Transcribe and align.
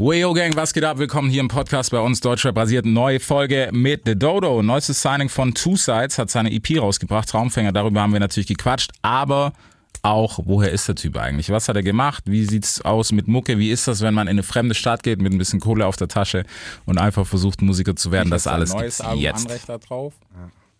Wayo 0.00 0.32
Gang, 0.32 0.54
was 0.54 0.72
geht 0.72 0.84
ab? 0.84 0.98
Willkommen 0.98 1.28
hier 1.28 1.40
im 1.40 1.48
Podcast 1.48 1.90
bei 1.90 1.98
uns, 1.98 2.20
Deutschrap 2.20 2.54
basiert. 2.54 2.86
Neue 2.86 3.18
Folge 3.18 3.68
mit 3.72 4.02
The 4.06 4.16
Dodo. 4.16 4.62
Neuestes 4.62 5.02
Signing 5.02 5.28
von 5.28 5.54
Two 5.54 5.74
Sides 5.74 6.18
hat 6.18 6.30
seine 6.30 6.52
EP 6.52 6.80
rausgebracht, 6.80 7.28
Traumfänger. 7.28 7.72
Darüber 7.72 8.02
haben 8.02 8.12
wir 8.12 8.20
natürlich 8.20 8.46
gequatscht, 8.46 8.92
aber 9.02 9.54
auch, 10.02 10.38
woher 10.44 10.70
ist 10.70 10.86
der 10.86 10.94
Typ 10.94 11.16
eigentlich? 11.16 11.50
Was 11.50 11.68
hat 11.68 11.74
er 11.74 11.82
gemacht? 11.82 12.22
Wie 12.26 12.44
sieht's 12.44 12.80
aus 12.82 13.10
mit 13.10 13.26
Mucke? 13.26 13.58
Wie 13.58 13.72
ist 13.72 13.88
das, 13.88 14.00
wenn 14.00 14.14
man 14.14 14.28
in 14.28 14.34
eine 14.34 14.44
fremde 14.44 14.76
Stadt 14.76 15.02
geht 15.02 15.20
mit 15.20 15.32
ein 15.32 15.38
bisschen 15.38 15.58
Kohle 15.58 15.84
auf 15.84 15.96
der 15.96 16.06
Tasche 16.06 16.44
und 16.86 16.98
einfach 16.98 17.26
versucht, 17.26 17.60
Musiker 17.60 17.96
zu 17.96 18.12
werden? 18.12 18.30
das 18.30 18.46
alles 18.46 18.70
neues 18.70 18.82
gibt's 18.82 19.00
Album 19.00 19.20
jetzt. 19.20 19.46
Anrecht 19.46 19.68
da 19.68 19.78
drauf. 19.78 20.14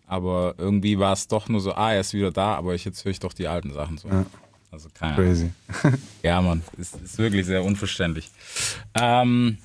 Aber 0.07 0.55
irgendwie 0.57 0.97
war 0.97 1.11
es 1.11 1.27
doch 1.27 1.49
nur 1.49 1.59
so, 1.59 1.73
ah, 1.73 1.91
er 1.91 1.99
ist 1.99 2.13
wieder 2.13 2.31
da, 2.31 2.55
aber 2.55 2.73
ich, 2.73 2.85
jetzt 2.85 3.03
höre 3.03 3.11
ich 3.11 3.19
doch 3.19 3.33
die 3.33 3.49
alten 3.49 3.73
Sachen 3.73 3.97
so. 3.97 4.07
Ja. 4.07 4.25
Also 4.71 4.89
keine 4.93 5.13
Ahnung. 5.15 5.25
Crazy. 5.27 5.51
Ja, 6.23 6.41
Mann, 6.41 6.61
ist, 6.77 6.95
ist 7.01 7.17
wirklich 7.17 7.45
sehr 7.45 7.63
unverständlich. 7.63 8.29
Ähm, 8.93 9.57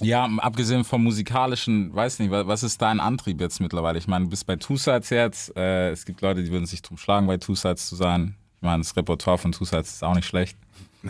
ja, 0.00 0.24
abgesehen 0.38 0.84
vom 0.84 1.04
musikalischen, 1.04 1.94
weiß 1.94 2.18
nicht, 2.18 2.30
wa- 2.30 2.46
was 2.46 2.62
ist 2.62 2.82
dein 2.82 2.98
Antrieb 3.00 3.40
jetzt 3.40 3.60
mittlerweile? 3.60 3.96
Ich 3.98 4.08
meine, 4.08 4.24
du 4.24 4.30
bist 4.30 4.44
bei 4.46 4.56
Two 4.56 4.76
Sides 4.76 5.10
jetzt. 5.10 5.56
Äh, 5.56 5.90
es 5.90 6.04
gibt 6.04 6.20
Leute, 6.20 6.42
die 6.42 6.50
würden 6.50 6.66
sich 6.66 6.82
drum 6.82 6.98
schlagen, 6.98 7.26
bei 7.26 7.36
Two 7.36 7.54
Sides 7.54 7.86
zu 7.86 7.94
sein. 7.96 8.34
Ich 8.56 8.62
meine, 8.62 8.82
das 8.82 8.96
Repertoire 8.96 9.38
von 9.38 9.52
Two 9.52 9.64
Sides 9.64 9.94
ist 9.94 10.02
auch 10.04 10.14
nicht 10.14 10.26
schlecht. 10.26 10.56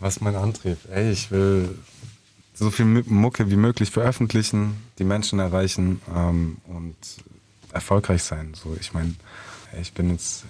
Was 0.00 0.16
ist 0.16 0.22
mein 0.22 0.36
Antrieb? 0.36 0.78
Ey, 0.90 1.12
ich 1.12 1.30
will 1.30 1.78
so 2.54 2.70
viel 2.70 2.86
Mu- 2.86 3.02
Mucke 3.06 3.50
wie 3.50 3.56
möglich 3.56 3.90
veröffentlichen, 3.90 4.76
die 4.98 5.04
Menschen 5.04 5.38
erreichen 5.38 6.00
ähm, 6.14 6.56
und 6.66 6.96
erfolgreich 7.72 8.22
sein. 8.22 8.52
So, 8.54 8.76
ich 8.80 8.92
meine, 8.94 9.14
ich 9.80 9.92
bin 9.92 10.10
jetzt 10.10 10.44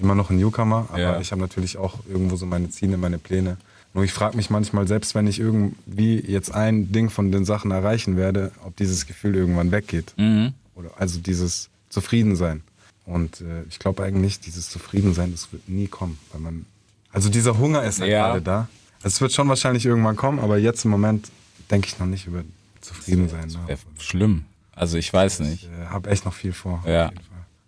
immer 0.00 0.14
noch 0.14 0.30
ein 0.30 0.36
Newcomer, 0.38 0.86
aber 0.90 0.98
Ja. 1.00 1.20
ich 1.20 1.30
habe 1.32 1.40
natürlich 1.40 1.76
auch 1.76 1.98
irgendwo 2.08 2.36
so 2.36 2.46
meine 2.46 2.70
Ziele, 2.70 2.96
meine 2.96 3.18
Pläne. 3.18 3.56
Nur 3.92 4.02
ich 4.04 4.12
frage 4.12 4.36
mich 4.36 4.50
manchmal, 4.50 4.88
selbst 4.88 5.14
wenn 5.14 5.26
ich 5.28 5.38
irgendwie 5.38 6.18
jetzt 6.18 6.52
ein 6.52 6.90
Ding 6.90 7.10
von 7.10 7.30
den 7.30 7.44
Sachen 7.44 7.70
erreichen 7.70 8.16
werde, 8.16 8.50
ob 8.64 8.76
dieses 8.76 9.06
Gefühl 9.06 9.36
irgendwann 9.36 9.70
weggeht. 9.70 10.14
Mhm. 10.16 10.52
Oder 10.74 10.90
also 10.98 11.20
dieses 11.20 11.68
Zufriedensein. 11.90 12.62
Und 13.06 13.40
äh, 13.42 13.62
ich 13.68 13.78
glaube 13.78 14.02
eigentlich, 14.02 14.40
dieses 14.40 14.68
Zufriedensein, 14.68 15.30
das 15.30 15.52
wird 15.52 15.68
nie 15.68 15.86
kommen. 15.86 16.18
Weil 16.32 16.40
man, 16.40 16.66
also 17.12 17.28
dieser 17.28 17.56
Hunger 17.58 17.84
ist 17.84 18.00
halt 18.00 18.10
Ja. 18.10 18.26
gerade 18.28 18.42
da. 18.42 18.68
Es 19.04 19.20
wird 19.20 19.32
schon 19.32 19.48
wahrscheinlich 19.48 19.86
irgendwann 19.86 20.16
kommen, 20.16 20.38
aber 20.40 20.58
jetzt 20.58 20.84
im 20.84 20.90
Moment 20.90 21.30
denke 21.70 21.86
ich 21.86 21.98
noch 22.00 22.06
nicht 22.06 22.26
über 22.26 22.42
Zufriedensein. 22.80 23.48
Ne? 23.48 23.58
Wäre 23.66 23.78
schlimm. 23.98 24.44
Also 24.74 24.98
ich 24.98 25.12
weiß 25.12 25.40
nicht. 25.40 25.64
Ich 25.64 25.68
äh, 25.68 25.86
habe 25.86 26.10
echt 26.10 26.24
noch 26.24 26.34
viel 26.34 26.52
vor. 26.52 26.80
auf 26.82 26.86
Ja. 26.86 27.12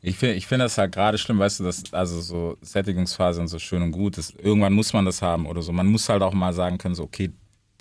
Ich 0.07 0.19
finde 0.19 0.37
ich 0.37 0.47
find 0.47 0.63
das 0.63 0.79
halt 0.79 0.93
gerade 0.93 1.19
schlimm, 1.19 1.41
weißt 1.41 1.59
du, 1.59 1.65
dass 1.65 1.93
also 1.93 2.21
so 2.21 2.57
Sättigungsphase 2.63 3.41
und 3.41 3.49
so 3.49 3.59
schön 3.59 3.83
und 3.83 3.91
gut 3.91 4.19
ist. 4.19 4.35
Irgendwann 4.39 4.73
muss 4.73 4.93
man 4.93 5.05
das 5.05 5.21
haben 5.21 5.47
oder 5.47 5.63
so. 5.63 5.73
Man 5.73 5.89
muss 5.89 6.09
halt 6.09 6.23
auch 6.23 6.33
mal 6.33 6.53
sagen 6.53 6.79
können, 6.79 6.95
so, 6.95 7.03
okay, 7.03 7.33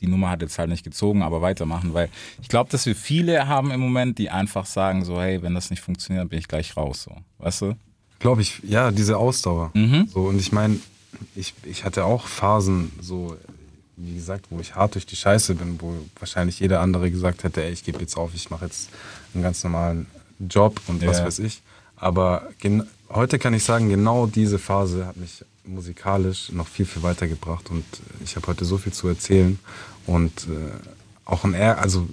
die 0.02 0.08
Nummer 0.08 0.32
hat 0.32 0.42
jetzt 0.42 0.58
halt 0.58 0.70
nicht 0.70 0.84
gezogen, 0.84 1.22
aber 1.22 1.44
weitermachen, 1.44 1.94
weil 1.94 2.10
ich 2.42 2.48
glaube, 2.48 2.72
dass 2.72 2.88
wir 2.88 2.96
viele 2.96 3.48
haben 3.48 3.70
im 3.70 3.80
Moment, 3.80 4.18
die 4.18 4.32
einfach 4.32 4.66
sagen 4.66 5.06
so, 5.06 5.22
hey, 5.22 5.44
wenn 5.44 5.54
das 5.54 5.70
nicht 5.70 5.82
funktioniert, 5.82 6.28
bin 6.30 6.40
ich 6.40 6.48
gleich 6.48 6.76
raus, 6.76 7.04
so. 7.04 7.16
Weißt 7.38 7.62
du? 7.62 7.76
Glaube 8.18 8.42
ich, 8.42 8.60
ja, 8.64 8.90
diese 8.90 9.18
Ausdauer. 9.18 9.70
Mhm. 9.76 10.08
So, 10.12 10.22
und 10.22 10.40
ich 10.40 10.52
meine, 10.52 10.80
ich, 11.36 11.54
ich 11.64 11.86
hatte 11.86 12.06
auch 12.06 12.26
Phasen, 12.26 12.92
so, 13.00 13.38
wie 13.98 14.16
gesagt, 14.16 14.48
wo 14.50 14.60
ich 14.60 14.74
hart 14.74 14.96
durch 14.96 15.06
die 15.06 15.16
Scheiße 15.16 15.54
bin, 15.54 15.80
wo 15.80 15.94
wahrscheinlich 16.20 16.60
jeder 16.60 16.82
andere 16.82 17.12
gesagt 17.12 17.44
hätte, 17.44 17.64
ey, 17.64 17.72
ich 17.72 17.84
gebe 17.84 18.00
jetzt 18.00 18.18
auf, 18.18 18.34
ich 18.34 18.50
mache 18.50 18.66
jetzt 18.66 18.90
einen 19.36 19.44
ganz 19.44 19.64
normalen 19.64 20.08
Job 20.40 20.82
und 20.88 21.06
was 21.06 21.20
Ja. 21.20 21.26
weiß 21.26 21.38
ich. 21.40 21.62
Aber 21.98 22.50
heute 23.10 23.40
kann 23.40 23.54
ich 23.54 23.64
sagen, 23.64 23.90
genau 23.90 24.28
diese 24.28 24.60
Phase 24.60 25.06
hat 25.06 25.18
mich 25.18 25.44
musikalisch 25.64 26.52
noch 26.52 26.68
viel, 26.68 26.86
viel 26.86 27.04
weitergebracht 27.04 27.70
und 27.72 27.86
ich 28.24 28.36
habe 28.36 28.48
heute 28.48 28.66
so 28.66 28.78
viel 28.78 28.94
zu 28.94 29.08
erzählen 29.08 29.58
und 30.06 30.48
äh, 30.48 30.72
auch 31.26 31.44
ein 31.44 31.54
eher, 31.54 31.80
also 31.80 32.08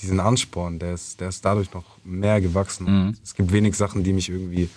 diesen 0.00 0.20
Ansporn, 0.20 0.78
der 0.78 0.94
ist, 0.94 1.20
der 1.20 1.28
ist 1.28 1.44
dadurch 1.44 1.72
noch 1.72 1.84
mehr 2.04 2.40
gewachsen. 2.40 2.86
Mhm. 3.06 3.16
Es 3.22 3.34
gibt 3.34 3.52
wenig 3.52 3.76
Sachen, 3.76 4.04
die 4.04 4.12
mich 4.12 4.28
irgendwie 4.28 4.68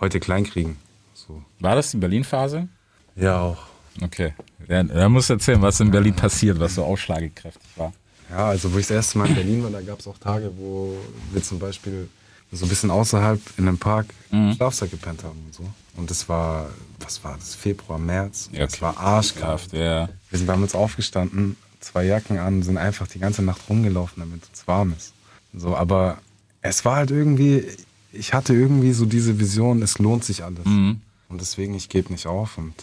heute 0.00 0.20
kleinkriegen. 0.20 0.76
So. 1.14 1.42
War 1.60 1.74
das 1.74 1.90
die 1.90 1.96
Berlin-Phase? 1.98 2.68
Ja, 3.16 3.40
auch. 3.40 3.66
Okay. 4.02 4.34
Ja, 4.68 4.82
da 4.82 5.08
musst 5.08 5.30
du 5.30 5.34
erzählen, 5.34 5.62
was 5.62 5.78
in 5.80 5.90
Berlin 5.90 6.14
passiert, 6.14 6.58
was 6.58 6.74
so 6.74 6.84
ausschlagkräftig 6.84 7.70
war. 7.76 7.92
Ja, 8.30 8.48
also 8.48 8.72
wo 8.72 8.78
ich 8.78 8.86
das 8.86 8.96
erste 8.96 9.18
Mal 9.18 9.28
in 9.28 9.34
Berlin 9.34 9.62
war, 9.62 9.70
da 9.70 9.80
gab 9.80 10.00
es 10.00 10.08
auch 10.08 10.18
Tage, 10.18 10.50
wo 10.56 10.96
wir 11.32 11.42
zum 11.42 11.58
Beispiel 11.58 12.08
so 12.54 12.64
ein 12.66 12.68
bisschen 12.68 12.90
außerhalb 12.90 13.40
in 13.58 13.68
einem 13.68 13.78
Park 13.78 14.06
im 14.30 14.52
Schlafsack 14.54 14.90
gepennt 14.90 15.22
haben 15.24 15.38
und 15.46 15.54
so. 15.54 15.64
Und 15.96 16.10
das 16.10 16.28
war, 16.28 16.68
was 17.00 17.22
war 17.22 17.36
das, 17.36 17.54
Februar, 17.54 17.98
März. 17.98 18.48
Ja, 18.52 18.64
Es 18.64 18.80
war 18.82 18.96
arschkalt. 18.98 19.44
Kraft, 19.44 19.72
ja. 19.72 20.08
Wir 20.30 20.38
sind- 20.38 20.48
uns 20.50 20.74
aufgestanden, 20.74 21.56
zwei 21.80 22.04
Jacken 22.04 22.38
an, 22.38 22.62
sind 22.62 22.78
einfach 22.78 23.06
die 23.06 23.18
ganze 23.18 23.42
Nacht 23.42 23.60
rumgelaufen, 23.68 24.20
damit 24.20 24.42
es 24.52 24.66
warm 24.66 24.92
ist. 24.96 25.12
So, 25.52 25.76
aber 25.76 26.18
es 26.62 26.84
war 26.84 26.96
halt 26.96 27.10
irgendwie, 27.10 27.64
ich 28.12 28.32
hatte 28.34 28.54
irgendwie 28.54 28.92
so 28.92 29.04
diese 29.06 29.38
Vision, 29.38 29.82
es 29.82 29.98
lohnt 29.98 30.24
sich 30.24 30.42
alles. 30.42 30.64
Und 30.66 31.00
deswegen, 31.30 31.74
ich 31.74 31.88
gebe 31.88 32.12
nicht 32.12 32.26
auf 32.26 32.58
und 32.58 32.74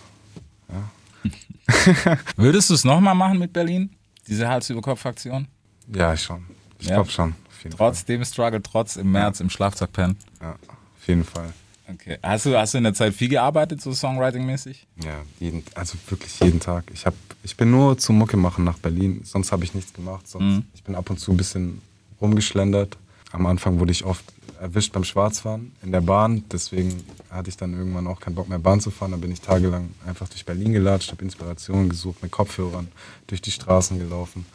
Würdest 2.36 2.70
du 2.70 2.74
es 2.74 2.84
nochmal 2.84 3.16
machen 3.16 3.40
mit 3.40 3.54
Berlin? 3.54 3.90
Diese 4.28 4.48
Hals-über-Kopf-Aktion? 4.48 5.48
ja, 5.94 6.16
schon. 6.16 6.46
Ich 6.80 6.88
Ja. 6.88 6.96
glaube 6.96 7.10
schon. 7.12 7.36
Jeden 7.64 7.78
Trotz 7.78 8.06
dem 8.06 8.24
Struggle, 8.26 8.62
trotz 8.62 8.96
im 8.96 9.12
März 9.12 9.40
im 9.40 9.50
Schlafsack 9.50 9.92
pennen? 9.94 10.18
Fall. 10.40 10.48
Ja, 10.50 10.54
auf 10.54 11.08
jeden 11.08 11.24
Fall. 11.24 11.54
Okay. 11.94 12.18
Hast 12.24 12.46
du, 12.46 12.58
hast 12.58 12.74
du 12.74 12.78
in 12.78 12.86
der 12.86 12.94
Zeit 12.94 13.14
viel 13.14 13.28
gearbeitet, 13.28 13.82
so 13.82 13.92
Songwriting-mäßig? 13.92 14.88
Ja, 15.04 15.22
jeden, 15.40 15.64
also 15.76 15.98
wirklich 16.08 16.40
jeden 16.40 16.60
Tag. 16.60 16.86
Ich, 16.94 17.06
hab, 17.06 17.14
ich 17.44 17.58
bin 17.58 17.70
nur 17.72 17.98
zum 17.98 18.18
Mucke 18.18 18.38
machen 18.38 18.64
nach 18.64 18.78
Berlin, 18.78 19.22
sonst 19.26 19.52
habe 19.52 19.64
ich 19.64 19.74
nichts 19.74 19.94
gemacht. 19.94 20.28
Sonst, 20.28 20.44
Mhm. 20.44 20.66
Ich 20.74 20.84
bin 20.84 20.96
ab 20.96 21.10
und 21.10 21.20
zu 21.20 21.32
ein 21.32 21.38
bisschen 21.38 21.82
rumgeschlendert. 22.22 22.98
Am 23.32 23.46
Anfang 23.46 23.80
wurde 23.80 23.92
ich 23.92 24.06
oft 24.06 24.24
erwischt 24.60 24.94
beim 24.94 25.04
Schwarzfahren 25.04 25.72
in 25.82 25.92
der 25.92 26.02
Bahn, 26.02 26.44
deswegen 26.52 27.04
hatte 27.30 27.50
ich 27.50 27.58
dann 27.58 27.74
irgendwann 27.74 28.06
auch 28.08 28.20
keinen 28.20 28.36
Bock 28.36 28.48
mehr 28.48 28.60
Bahn 28.60 28.80
zu 28.80 28.92
fahren. 28.92 29.12
Dann 29.12 29.22
bin 29.22 29.32
ich 29.32 29.42
tagelang 29.42 29.90
einfach 30.06 30.30
durch 30.30 30.46
Berlin 30.46 30.72
gelatscht, 30.72 31.12
habe 31.12 31.24
Inspiration 31.24 31.90
gesucht, 31.90 32.22
mit 32.22 32.32
Kopfhörern 32.32 32.88
durch 33.28 33.42
die 33.42 33.52
Straßen 33.52 33.98
gelaufen. 33.98 34.46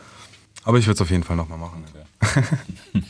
Aber 0.67 0.77
ich 0.79 0.87
würde 0.87 0.97
es 0.97 1.01
auf 1.01 1.11
jeden 1.11 1.23
Fall 1.25 1.37
nochmal 1.37 1.59
machen. 1.59 1.83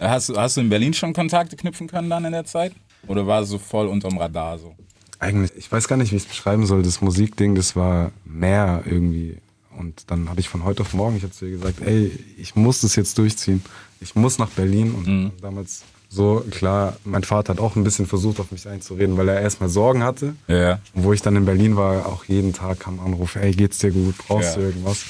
Hast, 0.00 0.30
du- 0.30 0.36
hast 0.36 0.56
du 0.56 0.62
in 0.62 0.70
Berlin 0.70 0.94
schon 0.94 1.12
Kontakte 1.12 1.56
knüpfen 1.56 1.86
können 1.86 2.08
dann 2.08 2.24
in 2.24 2.32
der 2.32 2.46
Zeit? 2.46 2.72
Oder 3.06 3.26
war 3.26 3.42
es 3.42 3.50
so 3.50 3.58
voll 3.58 3.86
unterm 3.86 4.16
Radar 4.16 4.58
so? 4.58 4.74
Eigentlich, 5.18 5.52
ich 5.56 5.70
weiß 5.70 5.88
gar 5.88 5.96
nicht, 5.96 6.10
wie 6.12 6.16
ich 6.16 6.22
es 6.22 6.28
beschreiben 6.28 6.64
soll. 6.64 6.82
Das 6.82 7.02
Musikding, 7.02 7.54
das 7.54 7.76
war 7.76 8.10
mehr 8.24 8.82
irgendwie. 8.86 9.36
Und 9.76 10.04
dann 10.10 10.30
habe 10.30 10.40
ich 10.40 10.48
von 10.48 10.64
heute 10.64 10.82
auf 10.82 10.94
morgen, 10.94 11.16
ich 11.18 11.22
habe 11.22 11.32
zu 11.34 11.44
ihr 11.44 11.52
gesagt, 11.58 11.82
ey, 11.82 12.10
ich 12.38 12.56
muss 12.56 12.80
das 12.80 12.96
jetzt 12.96 13.18
durchziehen. 13.18 13.62
Ich 14.00 14.14
muss 14.14 14.38
nach 14.38 14.48
Berlin. 14.48 14.92
Und 14.94 15.32
damals 15.42 15.82
so, 16.08 16.42
klar, 16.50 16.96
mein 17.04 17.22
Vater 17.24 17.52
hat 17.52 17.60
auch 17.60 17.76
ein 17.76 17.84
bisschen 17.84 18.06
versucht, 18.06 18.40
auf 18.40 18.50
mich 18.52 18.66
einzureden, 18.66 19.18
weil 19.18 19.28
er 19.28 19.40
erstmal 19.42 19.68
Sorgen 19.68 20.02
hatte. 20.02 20.34
Ja. 20.48 20.78
Und 20.94 21.04
wo 21.04 21.12
ich 21.12 21.20
dann 21.20 21.36
in 21.36 21.44
Berlin 21.44 21.76
war, 21.76 22.06
auch 22.06 22.24
jeden 22.24 22.54
Tag 22.54 22.80
kam 22.80 23.00
Anruf, 23.00 23.36
ey, 23.36 23.52
geht's 23.52 23.78
dir 23.78 23.90
gut, 23.90 24.14
brauchst 24.26 24.56
Ja. 24.56 24.62
du 24.62 24.68
irgendwas? 24.68 25.04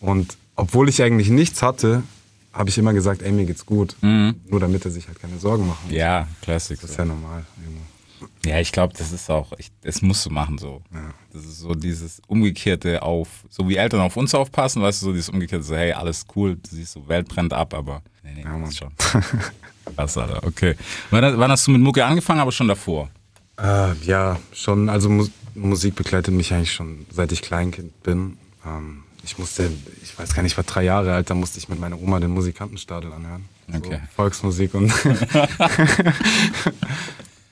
Und 0.00 0.38
obwohl 0.56 0.88
ich 0.88 1.02
eigentlich 1.02 1.28
nichts 1.30 1.62
hatte, 1.62 2.02
habe 2.52 2.68
ich 2.68 2.76
immer 2.78 2.92
gesagt, 2.92 3.22
ey, 3.22 3.32
mir 3.32 3.46
geht's 3.46 3.64
gut. 3.64 3.96
Nur 4.02 4.60
damit 4.60 4.84
er 4.84 4.90
sich 4.90 5.08
halt 5.08 5.20
keine 5.20 5.38
Sorgen 5.38 5.66
machen 5.66 5.80
muss. 5.86 5.94
Ja, 5.96 6.28
Classic. 6.42 6.78
Das 6.80 6.90
ist 6.90 6.98
ja 6.98 7.04
normal. 7.04 7.44
irgendwo. 7.62 7.82
Ja, 8.44 8.60
ich 8.60 8.70
glaube, 8.72 8.94
das 8.96 9.10
ist 9.12 9.30
auch, 9.30 9.52
ich, 9.58 9.70
das 9.82 10.02
musst 10.02 10.26
du 10.26 10.30
machen 10.30 10.58
so. 10.58 10.82
Das 11.32 11.44
ist 11.44 11.58
so 11.60 11.74
dieses 11.74 12.20
umgekehrte 12.26 13.02
auf, 13.02 13.28
so 13.48 13.68
wie 13.68 13.76
Eltern 13.76 14.00
auf 14.00 14.16
uns 14.16 14.34
aufpassen, 14.34 14.82
weißt 14.82 15.02
du, 15.02 15.06
so 15.06 15.12
dieses 15.12 15.28
umgekehrte, 15.28 15.64
so 15.64 15.74
hey, 15.76 15.92
alles 15.92 16.24
cool, 16.36 16.56
du 16.56 16.76
siehst 16.76 16.92
so, 16.92 17.08
Welt 17.08 17.28
brennt 17.28 17.52
ab, 17.52 17.72
aber 17.74 18.02
nee, 18.22 18.32
nee, 18.36 18.42
Ja, 18.42 18.56
Mann. 18.56 18.70
schon. 18.70 18.90
Krass, 19.96 20.16
Alter, 20.16 20.44
okay. 20.46 20.76
Wann, 21.10 21.38
wann 21.38 21.50
hast 21.50 21.66
du 21.66 21.70
mit 21.72 21.80
Mucke 21.80 22.04
angefangen, 22.04 22.40
aber 22.40 22.52
schon 22.52 22.68
davor? 22.68 23.10
Äh, 23.60 23.94
ja, 24.04 24.38
schon. 24.52 24.88
Also 24.88 25.08
Mu 25.08 25.26
Musik 25.54 25.94
begleitet 25.96 26.32
mich 26.32 26.52
eigentlich 26.54 26.72
schon 26.72 27.04
seit 27.10 27.30
ich 27.32 27.42
Kleinkind 27.42 28.02
bin. 28.02 28.38
Ähm, 28.66 29.02
ich 29.24 29.38
musste, 29.38 29.70
ich 30.02 30.18
weiß 30.18 30.34
gar 30.34 30.42
nicht, 30.42 30.52
ich 30.52 30.56
war 30.56 30.64
drei 30.64 30.82
Jahre 30.84 31.14
alt, 31.14 31.30
da 31.30 31.34
musste 31.34 31.58
ich 31.58 31.68
mit 31.68 31.78
meiner 31.78 32.00
Oma 32.00 32.20
den 32.20 32.30
Musikantenstadel 32.30 33.12
anhören. 33.12 33.44
Okay. 33.68 34.00
So, 34.00 34.14
Volksmusik 34.16 34.74
und 34.74 34.92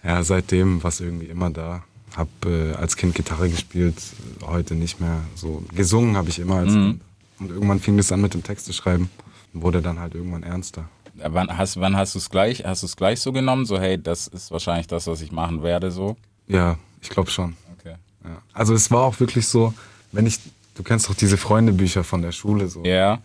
ja, 0.04 0.22
seitdem 0.22 0.82
war 0.82 0.88
es 0.88 1.00
irgendwie 1.00 1.26
immer 1.26 1.50
da. 1.50 1.84
Hab 2.16 2.28
äh, 2.44 2.72
als 2.72 2.96
Kind 2.96 3.14
Gitarre 3.14 3.48
gespielt, 3.48 3.96
heute 4.42 4.74
nicht 4.74 5.00
mehr. 5.00 5.20
So 5.36 5.62
gesungen 5.74 6.16
habe 6.16 6.28
ich 6.28 6.40
immer 6.40 6.56
als 6.56 6.72
Kind. 6.72 7.00
Und 7.38 7.50
irgendwann 7.50 7.80
fing 7.80 7.96
das 7.96 8.10
an 8.12 8.20
mit 8.20 8.34
dem 8.34 8.42
Texte 8.42 8.72
schreiben. 8.72 9.10
Wurde 9.52 9.80
dann 9.80 9.98
halt 9.98 10.14
irgendwann 10.14 10.42
ernster. 10.42 10.88
Wann 11.14 11.56
hast, 11.56 11.80
wann 11.80 11.96
hast 11.96 12.14
du 12.14 12.18
es 12.18 12.30
gleich, 12.30 12.64
hast 12.64 12.82
du 12.82 12.86
es 12.86 12.96
gleich 12.96 13.20
so 13.20 13.32
genommen, 13.32 13.66
so 13.66 13.78
hey, 13.78 14.00
das 14.00 14.26
ist 14.26 14.50
wahrscheinlich 14.50 14.86
das, 14.86 15.06
was 15.06 15.20
ich 15.20 15.32
machen 15.32 15.62
werde, 15.62 15.90
so? 15.90 16.16
Ja, 16.46 16.78
ich 17.00 17.10
glaube 17.10 17.30
schon. 17.30 17.56
Okay. 17.78 17.94
Ja. 18.24 18.42
Also 18.52 18.74
es 18.74 18.90
war 18.90 19.02
auch 19.02 19.20
wirklich 19.20 19.46
so, 19.46 19.74
wenn 20.12 20.26
ich, 20.26 20.38
du 20.80 20.84
kennst 20.84 21.08
doch 21.10 21.14
diese 21.14 21.36
Freundebücher 21.36 22.04
von 22.04 22.22
der 22.22 22.32
Schule 22.32 22.68
so. 22.68 22.82
Ja. 22.84 23.18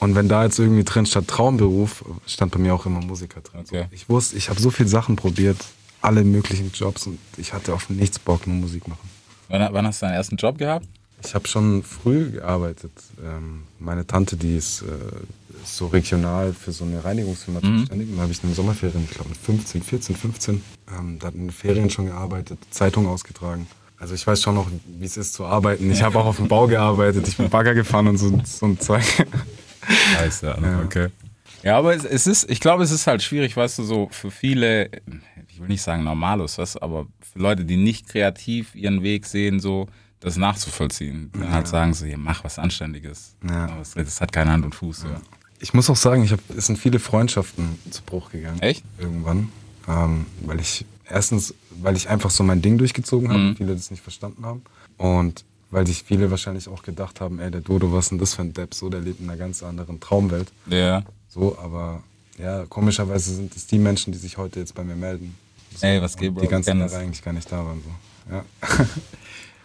Und 0.00 0.14
wenn 0.14 0.26
da 0.28 0.44
jetzt 0.44 0.58
irgendwie 0.58 0.84
drin 0.84 1.04
statt 1.04 1.28
Traumberuf, 1.28 2.02
stand 2.26 2.52
bei 2.52 2.58
mir 2.58 2.74
auch 2.74 2.86
immer 2.86 3.00
Musiker 3.00 3.42
drin. 3.42 3.60
Okay. 3.60 3.82
So. 3.90 3.94
Ich 3.94 4.08
wusste, 4.08 4.36
ich 4.36 4.48
habe 4.48 4.58
so 4.58 4.70
viele 4.70 4.88
Sachen 4.88 5.16
probiert, 5.16 5.58
alle 6.00 6.24
möglichen 6.24 6.72
Jobs 6.72 7.06
und 7.06 7.18
ich 7.36 7.52
hatte 7.52 7.74
auf 7.74 7.90
nichts 7.90 8.18
Bock, 8.18 8.46
nur 8.46 8.56
Musik 8.56 8.88
machen. 8.88 9.08
Wann, 9.48 9.72
wann 9.72 9.86
hast 9.86 10.00
du 10.00 10.06
deinen 10.06 10.14
ersten 10.14 10.36
Job 10.36 10.56
gehabt? 10.58 10.86
Ich 11.22 11.34
habe 11.34 11.46
schon 11.46 11.82
früh 11.82 12.30
gearbeitet. 12.32 12.92
Ähm, 13.22 13.62
meine 13.78 14.06
Tante, 14.06 14.36
die 14.36 14.56
ist, 14.56 14.82
äh, 14.82 14.86
so 15.64 15.86
regional 15.86 16.52
für 16.52 16.72
so 16.72 16.84
eine 16.84 17.02
Reinigungsfirma 17.04 17.60
Mhm. 17.62 17.80
zuständig. 17.80 18.08
Und 18.10 18.16
da 18.16 18.22
habe 18.22 18.32
ich 18.32 18.42
in 18.42 18.48
den 18.50 18.54
Sommerferien, 18.54 19.04
ich 19.04 19.10
glaube 19.10 19.30
mit 19.30 19.38
15, 19.38 19.82
14, 19.82 20.16
15, 20.16 20.62
ähm, 20.98 21.18
da 21.18 21.28
in 21.28 21.38
den 21.46 21.50
Ferien 21.50 21.88
schon 21.90 22.06
gearbeitet, 22.06 22.58
Zeitung 22.70 23.06
ausgetragen. 23.06 23.66
Also 23.98 24.14
ich 24.14 24.26
weiß 24.26 24.42
schon 24.42 24.54
noch, 24.56 24.68
wie 24.86 25.04
es 25.04 25.16
ist 25.16 25.34
zu 25.34 25.44
arbeiten. 25.46 25.90
Ich 25.90 26.02
habe 26.02 26.18
auch 26.18 26.26
auf 26.26 26.36
dem 26.36 26.48
Bau 26.48 26.66
gearbeitet, 26.66 27.26
ich 27.28 27.36
bin 27.36 27.48
Bagger 27.48 27.74
gefahren 27.74 28.06
und 28.08 28.18
so, 28.18 28.40
so 28.44 28.66
ein 28.66 28.78
Zeug. 28.80 29.04
Scheiße, 30.14 30.46
ja. 30.46 30.80
okay. 30.84 31.08
Ja, 31.62 31.78
aber 31.78 31.94
es, 31.94 32.04
es 32.04 32.26
ist, 32.26 32.50
ich 32.50 32.60
glaube, 32.60 32.82
es 32.82 32.90
ist 32.90 33.06
halt 33.06 33.22
schwierig, 33.22 33.56
weißt 33.56 33.78
du, 33.78 33.84
so 33.84 34.08
für 34.10 34.30
viele, 34.30 34.90
ich 35.48 35.60
will 35.60 35.68
nicht 35.68 35.82
sagen 35.82 36.04
Normalos, 36.04 36.58
was, 36.58 36.76
aber 36.76 37.06
für 37.32 37.38
Leute, 37.38 37.64
die 37.64 37.76
nicht 37.76 38.08
kreativ 38.08 38.74
ihren 38.74 39.02
Weg 39.02 39.24
sehen, 39.26 39.60
so 39.60 39.86
das 40.20 40.36
nachzuvollziehen. 40.36 41.30
Dann 41.32 41.52
halt 41.52 41.66
sagen 41.68 41.94
so, 41.94 42.04
hier, 42.06 42.18
mach 42.18 42.44
was 42.44 42.58
Anständiges. 42.58 43.36
Ja. 43.48 43.66
Aber 43.66 43.80
es- 43.80 43.94
Das 43.94 44.20
hat 44.20 44.32
keine 44.32 44.52
Hand 44.52 44.64
und 44.64 44.74
Fuß. 44.74 45.04
Ja. 45.04 45.20
Ich 45.60 45.72
muss 45.72 45.88
auch 45.88 45.96
sagen, 45.96 46.24
ich 46.24 46.32
hab, 46.32 46.40
es 46.56 46.66
sind 46.66 46.78
viele 46.78 46.98
Freundschaften 46.98 47.78
zu 47.90 48.02
Bruch 48.02 48.30
gegangen. 48.30 48.60
Echt? 48.60 48.84
Irgendwann. 48.98 49.50
Ähm, 49.88 50.26
weil 50.42 50.60
ich, 50.60 50.84
erstens, 51.08 51.54
weil 51.82 51.96
ich 51.96 52.08
einfach 52.08 52.30
so 52.30 52.42
mein 52.44 52.62
Ding 52.62 52.78
durchgezogen 52.78 53.28
habe 53.28 53.40
und 53.40 53.56
viele 53.56 53.74
das 53.74 53.90
nicht 53.90 54.02
verstanden 54.02 54.44
haben. 54.44 54.62
Und 54.96 55.44
weil 55.70 55.86
sich 55.86 56.04
viele 56.04 56.30
wahrscheinlich 56.30 56.68
auch 56.68 56.82
gedacht 56.82 57.20
haben, 57.20 57.40
ey, 57.40 57.50
der 57.50 57.60
Dodo, 57.60 57.92
was 57.92 58.06
ist 58.06 58.10
denn 58.10 58.18
das 58.18 58.34
für 58.34 58.42
ein 58.42 58.52
Depp? 58.52 58.74
So, 58.74 58.88
der 58.88 59.00
lebt 59.00 59.20
in 59.20 59.28
einer 59.28 59.36
ganz 59.38 59.62
anderen 59.62 60.00
Traumwelt. 60.00 60.52
ja. 60.68 61.02
So, 61.28 61.58
aber 61.58 62.04
ja, 62.38 62.64
komischerweise 62.66 63.34
sind 63.34 63.56
es 63.56 63.66
die 63.66 63.78
Menschen, 63.80 64.12
die 64.12 64.18
sich 64.18 64.38
heute 64.38 64.60
jetzt 64.60 64.72
bei 64.72 64.84
mir 64.84 64.94
melden. 64.94 65.34
So, 65.74 65.84
Ey, 65.84 66.00
was 66.00 66.16
geht, 66.16 66.32
Bro? 66.32 66.42
Die 66.42 66.48
ganzen 66.48 66.78
Jahre 66.78 66.96
eigentlich 66.98 67.24
gar 67.24 67.32
nicht 67.32 67.50
da 67.50 67.64
waren. 67.64 67.82
So. 67.82 68.34
Ja. 68.36 68.44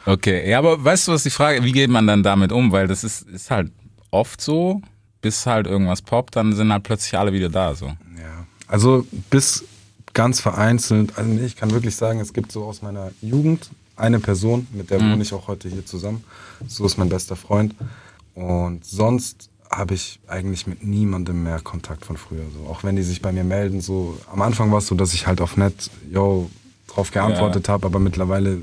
Okay, 0.05 0.49
ja, 0.49 0.57
aber 0.59 0.83
weißt 0.83 1.07
du, 1.07 1.11
was 1.11 1.23
die 1.23 1.29
Frage, 1.29 1.63
wie 1.63 1.71
geht 1.71 1.89
man 1.89 2.07
dann 2.07 2.23
damit 2.23 2.51
um? 2.51 2.71
Weil 2.71 2.87
das 2.87 3.03
ist, 3.03 3.27
ist 3.29 3.51
halt 3.51 3.71
oft 4.11 4.41
so, 4.41 4.81
bis 5.21 5.45
halt 5.45 5.67
irgendwas 5.67 6.01
poppt, 6.01 6.35
dann 6.35 6.55
sind 6.55 6.71
halt 6.71 6.83
plötzlich 6.83 7.19
alle 7.19 7.33
wieder 7.33 7.49
da. 7.49 7.75
So. 7.75 7.87
Ja, 7.87 8.47
also 8.67 9.05
bis 9.29 9.65
ganz 10.19 10.41
vereinzelt, 10.41 11.17
also 11.17 11.31
nee, 11.31 11.45
ich 11.45 11.55
kann 11.55 11.71
wirklich 11.71 11.95
sagen, 11.95 12.19
es 12.19 12.33
gibt 12.33 12.51
so 12.51 12.65
aus 12.65 12.81
meiner 12.81 13.11
Jugend 13.21 13.69
eine 13.95 14.19
Person, 14.19 14.67
mit 14.73 14.89
der 14.89 14.99
wohne 14.99 15.21
ich 15.21 15.33
auch 15.33 15.47
heute 15.47 15.69
hier 15.69 15.85
zusammen. 15.85 16.25
So 16.67 16.85
ist 16.85 16.97
mein 16.97 17.07
bester 17.07 17.37
Freund. 17.37 17.73
Und 18.35 18.83
sonst 18.83 19.49
habe 19.71 19.93
ich 19.93 20.19
eigentlich 20.27 20.67
mit 20.67 20.83
niemandem 20.83 21.43
mehr 21.43 21.61
Kontakt 21.61 22.05
von 22.05 22.17
früher. 22.17 22.43
So. 22.53 22.69
Auch 22.69 22.83
wenn 22.83 22.97
die 22.97 23.01
sich 23.03 23.21
bei 23.21 23.31
mir 23.31 23.45
melden, 23.45 23.79
so 23.79 24.17
am 24.29 24.41
Anfang 24.41 24.69
war 24.73 24.79
es 24.79 24.87
so, 24.87 24.95
dass 24.95 25.13
ich 25.13 25.25
halt 25.25 25.39
auf 25.39 25.55
nett, 25.55 25.89
yo, 26.11 26.49
drauf 26.87 27.11
geantwortet 27.11 27.69
habe, 27.69 27.85
aber 27.85 27.99
mittlerweile, 27.99 28.57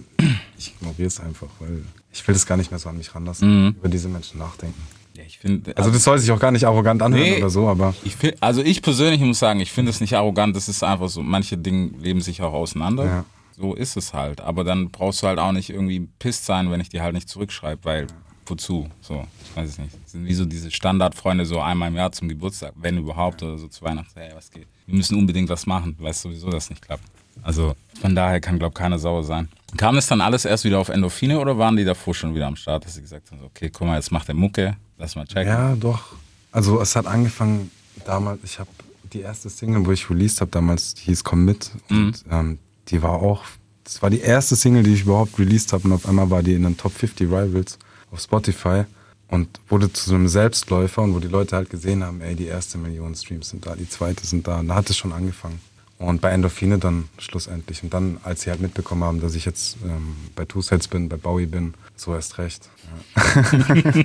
ich 0.58 0.74
ignoriere 0.74 1.06
es 1.06 1.20
einfach, 1.20 1.48
weil 1.60 1.84
ich 2.12 2.28
will 2.28 2.34
das 2.34 2.44
gar 2.44 2.58
nicht 2.58 2.70
mehr 2.70 2.80
so 2.80 2.90
an 2.90 2.98
mich 2.98 3.14
ranlassen, 3.14 3.74
über 3.78 3.88
diese 3.88 4.10
Menschen 4.10 4.40
nachdenken. 4.40 4.82
Ja, 5.16 5.22
ich 5.26 5.38
finde, 5.38 5.76
Also 5.76 5.90
das 5.90 6.04
soll 6.04 6.18
sich 6.18 6.30
auch 6.30 6.38
gar 6.38 6.50
nicht 6.50 6.64
arrogant 6.64 7.02
anhören 7.02 7.24
Nee. 7.24 7.38
oder 7.38 7.50
so, 7.50 7.68
aber 7.68 7.94
Ich 8.04 8.16
find, 8.16 8.42
also 8.42 8.62
ich 8.62 8.82
persönlich 8.82 9.20
muss 9.20 9.38
sagen, 9.38 9.60
ich 9.60 9.72
finde 9.72 9.90
es 9.90 10.00
nicht 10.00 10.14
arrogant, 10.14 10.54
das 10.54 10.68
ist 10.68 10.82
einfach 10.82 11.08
so, 11.08 11.22
manche 11.22 11.56
Dinge 11.56 11.90
leben 11.98 12.20
sich 12.20 12.42
auch 12.42 12.52
auseinander. 12.52 13.04
Ja. 13.04 13.24
So 13.58 13.74
ist 13.74 13.96
es 13.96 14.12
halt. 14.12 14.40
Aber 14.42 14.64
dann 14.64 14.90
brauchst 14.90 15.22
du 15.22 15.26
halt 15.28 15.38
auch 15.38 15.52
nicht 15.52 15.70
irgendwie 15.70 16.08
pisst 16.18 16.44
sein, 16.44 16.70
wenn 16.70 16.80
ich 16.80 16.90
dir 16.90 17.02
halt 17.02 17.14
nicht 17.14 17.28
zurückschreibe, 17.28 17.84
weil 17.84 18.06
wozu? 18.44 18.88
So, 19.00 19.26
ich 19.44 19.56
weiß 19.56 19.70
es 19.70 19.78
nicht. 19.78 19.94
Das 20.04 20.12
sind 20.12 20.26
wie 20.26 20.34
so 20.34 20.44
diese 20.44 20.70
Standardfreunde 20.70 21.46
so 21.46 21.60
einmal 21.60 21.88
im 21.88 21.96
Jahr 21.96 22.12
zum 22.12 22.28
Geburtstag, 22.28 22.74
wenn 22.76 22.98
überhaupt, 22.98 23.42
oder 23.42 23.56
so 23.58 23.66
zu 23.68 23.82
Weihnachten, 23.84 24.12
hey, 24.20 24.30
was 24.34 24.50
geht? 24.50 24.66
Wir 24.86 24.94
müssen 24.94 25.16
unbedingt 25.18 25.48
was 25.48 25.66
machen, 25.66 25.96
weißt 25.98 26.22
sowieso, 26.22 26.50
dass 26.50 26.68
nicht 26.70 26.82
klappt. 26.82 27.02
Also 27.42 27.74
von 28.00 28.14
daher 28.14 28.40
kann, 28.40 28.58
glaube 28.58 28.74
keiner 28.74 28.98
sauer 28.98 29.24
sein. 29.24 29.48
Kam 29.76 29.96
es 29.96 30.06
dann 30.06 30.20
alles 30.20 30.44
erst 30.44 30.64
wieder 30.64 30.78
auf 30.78 30.88
Endorphine 30.88 31.38
oder 31.38 31.58
waren 31.58 31.76
die 31.76 31.84
davor 31.84 32.14
schon 32.14 32.34
wieder 32.34 32.46
am 32.46 32.56
Start, 32.56 32.84
dass 32.84 32.94
sie 32.94 33.02
gesagt 33.02 33.30
haben, 33.30 33.40
okay, 33.44 33.70
guck 33.70 33.86
mal, 33.86 33.96
jetzt 33.96 34.10
macht 34.12 34.28
der 34.28 34.34
Mucke, 34.34 34.76
lass 34.98 35.16
mal 35.16 35.26
checken. 35.26 35.48
Ja, 35.48 35.74
doch. 35.76 36.14
Also 36.52 36.80
es 36.80 36.96
hat 36.96 37.06
angefangen 37.06 37.70
damals, 38.04 38.40
ich 38.44 38.58
habe 38.58 38.70
die 39.12 39.20
erste 39.20 39.50
Single, 39.50 39.86
wo 39.86 39.92
ich 39.92 40.08
released 40.10 40.40
habe, 40.40 40.50
damals 40.50 40.94
die 40.94 41.04
hieß 41.04 41.24
Komm 41.24 41.44
mit. 41.44 41.70
Und 41.90 42.24
ähm, 42.30 42.58
die 42.88 43.02
war 43.02 43.14
auch, 43.22 43.44
das 43.84 44.02
war 44.02 44.10
die 44.10 44.20
erste 44.20 44.56
Single, 44.56 44.82
die 44.82 44.94
ich 44.94 45.02
überhaupt 45.02 45.38
released 45.38 45.72
habe 45.72 45.84
und 45.84 45.92
auf 45.92 46.06
einmal 46.06 46.30
war 46.30 46.42
die 46.42 46.54
in 46.54 46.62
den 46.62 46.76
Top 46.76 46.92
50 46.92 47.28
Rivals 47.28 47.78
auf 48.10 48.20
Spotify 48.20 48.84
und 49.28 49.60
wurde 49.68 49.92
zu 49.92 50.10
so 50.10 50.14
einem 50.14 50.28
Selbstläufer 50.28 51.02
und 51.02 51.14
wo 51.14 51.18
die 51.18 51.28
Leute 51.28 51.56
halt 51.56 51.70
gesehen 51.70 52.04
haben, 52.04 52.20
ey, 52.20 52.34
die 52.34 52.46
erste 52.46 52.78
Million 52.78 53.14
Streams 53.14 53.50
sind 53.50 53.66
da, 53.66 53.74
die 53.74 53.88
zweite 53.88 54.26
sind 54.26 54.46
da 54.46 54.60
und 54.60 54.68
da 54.68 54.76
hat 54.76 54.90
es 54.90 54.96
schon 54.96 55.12
angefangen. 55.12 55.60
Und 55.98 56.20
bei 56.20 56.30
Endorphine 56.30 56.78
dann 56.78 57.08
schlussendlich. 57.16 57.82
Und 57.82 57.94
dann, 57.94 58.18
als 58.22 58.42
sie 58.42 58.50
halt 58.50 58.60
mitbekommen 58.60 59.02
haben, 59.02 59.20
dass 59.22 59.34
ich 59.34 59.46
jetzt 59.46 59.78
ähm, 59.82 60.14
bei 60.34 60.44
Two 60.44 60.60
Sets 60.60 60.88
bin, 60.88 61.08
bei 61.08 61.16
Bowie 61.16 61.46
bin, 61.46 61.72
so 61.96 62.14
erst 62.14 62.36
recht. 62.36 62.68
Ja. 63.16 64.02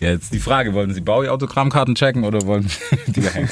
Ja, 0.00 0.10
jetzt 0.10 0.32
die 0.32 0.40
Frage, 0.40 0.74
wollen 0.74 0.92
Sie 0.92 1.00
Bowie-Autogrammkarten 1.00 1.94
checken 1.94 2.24
oder 2.24 2.42
wollen 2.46 2.68
Sie 2.68 3.12
die 3.12 3.22
hängen? 3.22 3.48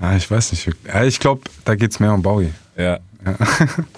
Ja, 0.00 0.16
ich 0.16 0.30
weiß 0.30 0.52
nicht. 0.52 0.68
ich 1.04 1.20
glaube, 1.20 1.42
da 1.64 1.74
geht 1.74 1.90
es 1.90 2.00
mehr 2.00 2.12
um 2.14 2.22
Bowie. 2.22 2.52
Ja. 2.76 2.98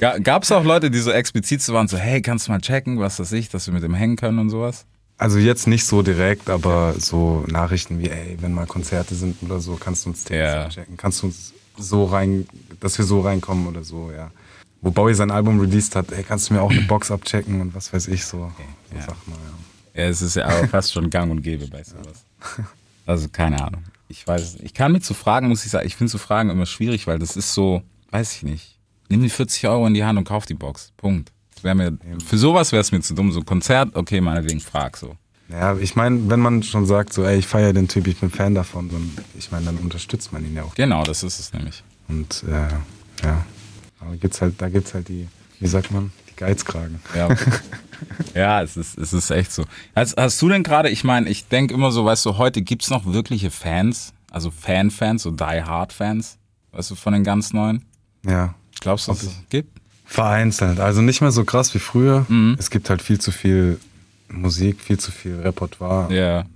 ja. 0.00 0.18
Gab 0.20 0.42
es 0.44 0.52
auch 0.52 0.64
Leute, 0.64 0.90
die 0.90 0.98
so 0.98 1.10
explizit 1.10 1.62
so 1.62 1.74
waren, 1.74 1.88
so, 1.88 1.96
hey, 1.98 2.22
kannst 2.22 2.48
du 2.48 2.52
mal 2.52 2.60
checken, 2.60 2.98
was 2.98 3.16
das 3.16 3.32
ich, 3.32 3.48
dass 3.50 3.66
wir 3.66 3.74
mit 3.74 3.82
dem 3.82 3.94
hängen 3.94 4.16
können 4.16 4.38
und 4.38 4.50
sowas? 4.50 4.86
Also 5.18 5.38
jetzt 5.38 5.66
nicht 5.66 5.84
so 5.84 6.00
direkt, 6.00 6.48
aber 6.48 6.94
so 6.98 7.44
Nachrichten 7.46 7.98
wie, 8.00 8.08
ey, 8.08 8.38
wenn 8.40 8.54
mal 8.54 8.66
Konzerte 8.66 9.14
sind 9.14 9.42
oder 9.42 9.60
so, 9.60 9.76
kannst 9.76 10.06
du 10.06 10.10
uns 10.10 10.24
Tickets 10.24 10.52
Ja. 10.54 10.68
checken. 10.70 10.96
Kannst 10.96 11.22
du 11.22 11.26
uns 11.26 11.52
so 11.76 12.06
rein, 12.06 12.46
dass 12.80 12.96
wir 12.96 13.04
so 13.04 13.20
reinkommen 13.20 13.66
oder 13.66 13.84
so, 13.84 14.10
ja. 14.16 14.30
Wo 14.80 14.90
Bowie 14.90 15.12
sein 15.12 15.30
Album 15.30 15.60
released 15.60 15.94
hat, 15.94 16.10
ey, 16.12 16.22
kannst 16.22 16.48
du 16.48 16.54
mir 16.54 16.62
auch 16.62 16.70
eine 16.70 16.80
Box 16.88 17.10
abchecken 17.10 17.60
und 17.60 17.74
was 17.74 17.92
weiß 17.92 18.08
ich 18.08 18.24
so. 18.24 18.50
so 18.90 18.96
ja. 18.96 19.02
Sachen, 19.02 19.32
ja. 19.32 19.36
Ja, 20.00 20.06
es 20.06 20.22
ist 20.22 20.36
ja 20.36 20.46
aber 20.46 20.66
fast 20.66 20.92
schon 20.92 21.10
gang 21.10 21.30
und 21.30 21.42
gäbe 21.42 21.66
bei 21.66 21.84
sowas. 21.84 22.24
Also 23.04 23.28
keine 23.28 23.62
Ahnung. 23.62 23.84
Ich 24.08 24.26
weiß. 24.26 24.56
Ich 24.62 24.72
kann 24.72 24.92
mit 24.92 25.04
zu 25.04 25.12
Fragen, 25.12 25.48
muss 25.48 25.64
ich 25.66 25.70
sagen, 25.70 25.86
ich 25.86 25.94
finde 25.94 26.10
so 26.10 26.16
Fragen 26.16 26.48
immer 26.48 26.64
schwierig, 26.64 27.06
weil 27.06 27.18
das 27.18 27.36
ist 27.36 27.52
so, 27.52 27.82
weiß 28.10 28.36
ich 28.36 28.42
nicht. 28.42 28.78
Nimm 29.10 29.22
die 29.22 29.28
40 29.28 29.68
Euro 29.68 29.86
in 29.86 29.92
die 29.92 30.02
Hand 30.02 30.18
und 30.18 30.24
kauf 30.24 30.46
die 30.46 30.54
Box. 30.54 30.92
Punkt. 30.96 31.32
Mir, 31.62 31.98
für 32.24 32.38
sowas 32.38 32.72
wäre 32.72 32.80
es 32.80 32.92
mir 32.92 33.02
zu 33.02 33.12
dumm. 33.12 33.30
So 33.30 33.42
Konzert, 33.42 33.94
okay, 33.94 34.22
meinetwegen 34.22 34.60
frag 34.60 34.96
so. 34.96 35.16
Ja, 35.50 35.76
ich 35.76 35.96
meine, 35.96 36.30
wenn 36.30 36.40
man 36.40 36.62
schon 36.62 36.86
sagt, 36.86 37.12
so, 37.12 37.24
ey, 37.24 37.38
ich 37.38 37.46
feiere 37.46 37.74
den 37.74 37.88
Typ, 37.88 38.06
ich 38.06 38.16
bin 38.16 38.30
Fan 38.30 38.54
davon, 38.54 38.88
dann, 38.88 39.12
ich 39.36 39.52
meine, 39.52 39.66
dann 39.66 39.76
unterstützt 39.76 40.32
man 40.32 40.46
ihn 40.46 40.54
ja 40.54 40.62
auch. 40.62 40.74
Genau, 40.76 41.02
das 41.02 41.22
ist 41.22 41.40
es 41.40 41.52
nämlich. 41.52 41.82
Und 42.08 42.44
äh, 42.48 43.26
ja, 43.26 43.44
aber 43.98 44.16
gibt's 44.16 44.40
halt, 44.40 44.54
da 44.62 44.70
gibt's 44.70 44.94
halt 44.94 45.08
die, 45.08 45.28
wie 45.58 45.66
sagt 45.66 45.90
man, 45.90 46.12
die 46.30 46.36
Geizkragen. 46.36 47.00
Ja, 47.14 47.28
ja 48.34 48.62
es, 48.62 48.76
ist, 48.76 48.98
es 48.98 49.12
ist 49.12 49.30
echt 49.30 49.52
so. 49.52 49.64
Hast, 49.94 50.16
hast 50.16 50.40
du 50.42 50.48
denn 50.48 50.62
gerade, 50.62 50.88
ich 50.90 51.04
meine, 51.04 51.28
ich 51.28 51.48
denke 51.48 51.74
immer 51.74 51.92
so, 51.92 52.04
weißt 52.04 52.26
du, 52.26 52.38
heute 52.38 52.62
gibt 52.62 52.82
es 52.82 52.90
noch 52.90 53.06
wirkliche 53.06 53.50
Fans, 53.50 54.12
also 54.30 54.50
Fan-Fans, 54.50 55.22
so 55.22 55.30
Die-Hard-Fans, 55.30 56.38
weißt 56.72 56.90
du, 56.90 56.94
von 56.94 57.12
den 57.12 57.24
ganz 57.24 57.52
neuen? 57.52 57.84
Ja, 58.24 58.54
Glaubst 58.80 59.08
du, 59.08 59.12
dass 59.12 59.22
es 59.22 59.34
gibt? 59.48 59.78
Vereinzelt, 60.04 60.80
also 60.80 61.02
nicht 61.02 61.20
mehr 61.20 61.30
so 61.30 61.44
krass 61.44 61.72
wie 61.74 61.78
früher. 61.78 62.26
Es 62.58 62.70
gibt 62.70 62.90
halt 62.90 63.00
viel 63.00 63.20
zu 63.20 63.30
viel 63.30 63.78
Musik, 64.28 64.80
viel 64.80 64.98
zu 64.98 65.12
viel 65.12 65.36
Repertoire. 65.36 66.12
Ja. 66.12 66.46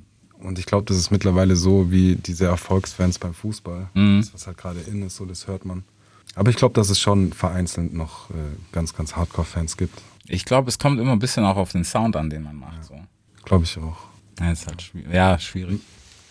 Und 0.41 0.59
ich 0.59 0.67
glaube, 0.67 0.85
das 0.87 0.97
ist 0.97 1.11
mittlerweile 1.11 1.55
so 1.55 1.91
wie 1.91 2.17
diese 2.17 2.47
Erfolgsfans 2.47 3.19
beim 3.19 3.33
Fußball. 3.33 3.89
Mhm. 3.95 4.21
Das, 4.21 4.35
was 4.35 4.47
halt 4.47 4.59
gerade 4.59 4.81
in 4.81 5.03
ist, 5.03 5.17
so 5.17 5.25
das 5.25 5.47
hört 5.47 5.65
man. 5.65 5.85
Aber 6.35 6.51
ich 6.51 6.57
glaube, 6.57 6.75
dass 6.75 6.91
es 6.91 6.99
schon 7.01 7.33
vereinzelt 7.33 7.95
noch 7.95 8.29
äh, 8.31 8.35
ganz, 8.73 8.95
ganz 8.95 9.15
Hardcore-Fans 9.15 9.77
gibt. 9.77 10.03
Ich 10.29 10.45
glaube, 10.45 10.69
es 10.69 10.79
kommt 10.79 10.99
immer 11.01 11.13
ein 11.13 11.19
bisschen 11.19 11.45
auch 11.45 11.57
auf 11.57 11.73
den 11.73 11.85
Sound 11.85 12.17
an, 12.17 12.31
den 12.31 12.43
man 12.43 12.57
macht. 12.57 12.85
So. 12.85 12.99
Glaube 13.45 13.65
ich 13.65 13.77
auch. 13.79 13.99
Ja, 14.41 14.53
ist 14.53 14.67
halt 14.67 14.83
schwierig. 14.83 15.13
Ja, 15.13 15.39
schwierig. 15.39 15.81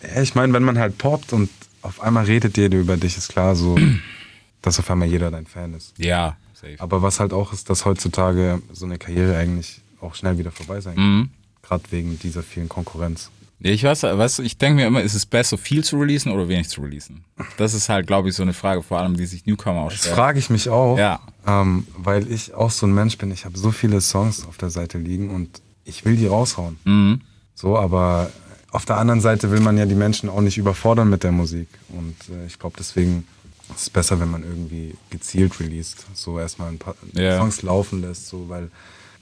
Ja, 0.02 0.20
ich 0.20 0.34
meine, 0.34 0.52
wenn 0.52 0.64
man 0.64 0.78
halt 0.78 0.98
poppt 0.98 1.32
und 1.32 1.48
auf 1.82 2.00
einmal 2.02 2.24
redet 2.24 2.56
jeder 2.56 2.78
über 2.78 2.96
dich, 2.96 3.16
ist 3.16 3.28
klar 3.28 3.54
so, 3.54 3.78
dass 4.62 4.78
auf 4.78 4.90
einmal 4.90 5.08
jeder 5.08 5.30
dein 5.30 5.46
Fan 5.46 5.74
ist. 5.74 5.94
Ja, 5.98 6.36
safe. 6.54 6.76
Aber 6.78 7.02
was 7.02 7.20
halt 7.20 7.32
auch 7.32 7.52
ist, 7.52 7.70
dass 7.70 7.84
heutzutage 7.84 8.62
so 8.72 8.84
eine 8.84 8.98
Karriere 8.98 9.36
eigentlich 9.36 9.80
auch 10.00 10.14
schnell 10.14 10.38
wieder 10.38 10.50
vorbei 10.50 10.80
sein 10.80 10.96
kann. 10.96 11.18
Mhm. 11.18 11.30
Gerade 11.62 11.84
wegen 11.90 12.18
dieser 12.18 12.42
vielen 12.42 12.68
Konkurrenz. 12.68 13.30
Ich 13.60 13.82
weiß, 13.84 14.02
weißt 14.02 14.38
du, 14.40 14.42
ich 14.42 14.58
denke 14.58 14.76
mir 14.82 14.86
immer, 14.86 15.00
ist 15.02 15.14
es 15.14 15.24
besser, 15.24 15.56
viel 15.56 15.82
zu 15.84 15.96
releasen 15.98 16.32
oder 16.32 16.48
wenig 16.48 16.68
zu 16.68 16.82
releasen? 16.82 17.24
Das 17.56 17.72
ist 17.72 17.88
halt, 17.88 18.06
glaube 18.06 18.28
ich, 18.28 18.34
so 18.34 18.42
eine 18.42 18.52
Frage, 18.52 18.82
vor 18.82 18.98
allem, 19.00 19.16
die 19.16 19.24
sich 19.26 19.46
Newcomer 19.46 19.82
auch 19.82 19.90
Das 19.90 20.00
stellen. 20.00 20.16
frage 20.16 20.38
ich 20.38 20.50
mich 20.50 20.68
auch, 20.68 20.98
Ja. 20.98 21.20
ähm, 21.46 21.86
weil 21.96 22.30
ich 22.30 22.52
auch 22.52 22.70
so 22.70 22.86
ein 22.86 22.92
Mensch 22.94 23.16
bin. 23.16 23.30
Ich 23.30 23.44
habe 23.46 23.56
so 23.56 23.70
viele 23.70 24.00
Songs 24.00 24.44
auf 24.46 24.58
der 24.58 24.70
Seite 24.70 24.98
liegen 24.98 25.30
und 25.30 25.62
ich 25.84 26.04
will 26.04 26.16
die 26.16 26.26
raushauen. 26.26 26.78
Mhm. 26.84 27.20
So, 27.54 27.78
aber 27.78 28.30
auf 28.70 28.84
der 28.84 28.98
anderen 28.98 29.20
Seite 29.20 29.50
will 29.50 29.60
man 29.60 29.78
ja 29.78 29.86
die 29.86 29.94
Menschen 29.94 30.28
auch 30.28 30.40
nicht 30.40 30.58
überfordern 30.58 31.08
mit 31.08 31.22
der 31.22 31.32
Musik. 31.32 31.68
Und 31.90 32.16
äh, 32.34 32.46
ich 32.46 32.58
glaube, 32.58 32.74
deswegen 32.78 33.26
ist 33.70 33.82
es 33.82 33.90
besser, 33.90 34.18
wenn 34.20 34.30
man 34.30 34.42
irgendwie 34.42 34.94
gezielt 35.10 35.58
released. 35.60 36.04
So 36.12 36.38
erstmal 36.38 36.68
ein 36.68 36.78
paar 36.78 36.96
Ja. 37.14 37.38
Songs 37.38 37.62
laufen 37.62 38.02
lässt, 38.02 38.26
so, 38.28 38.48
weil 38.48 38.70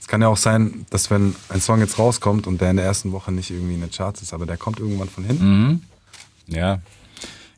es 0.03 0.09
kann 0.09 0.21
ja 0.21 0.27
auch 0.27 0.37
sein, 0.37 0.85
dass 0.91 1.13
wenn 1.13 1.37
ein 1.49 1.61
Song 1.61 1.79
jetzt 1.79 1.97
rauskommt 1.97 2.49
und 2.49 2.61
der 2.61 2.71
in 2.71 2.77
der 2.77 2.85
ersten 2.85 3.13
Woche 3.13 3.31
nicht 3.31 3.53
irgendwie 3.53 3.75
in 3.75 3.83
den 3.83 3.91
Charts 3.93 4.21
ist, 4.21 4.35
aber 4.35 4.47
der 4.47 4.57
kommt 4.57 4.81
irgendwann 4.81 5.09
von 5.09 5.23
hinten. 5.23 5.45
Mhm. 5.69 5.83
Ja. 6.49 6.81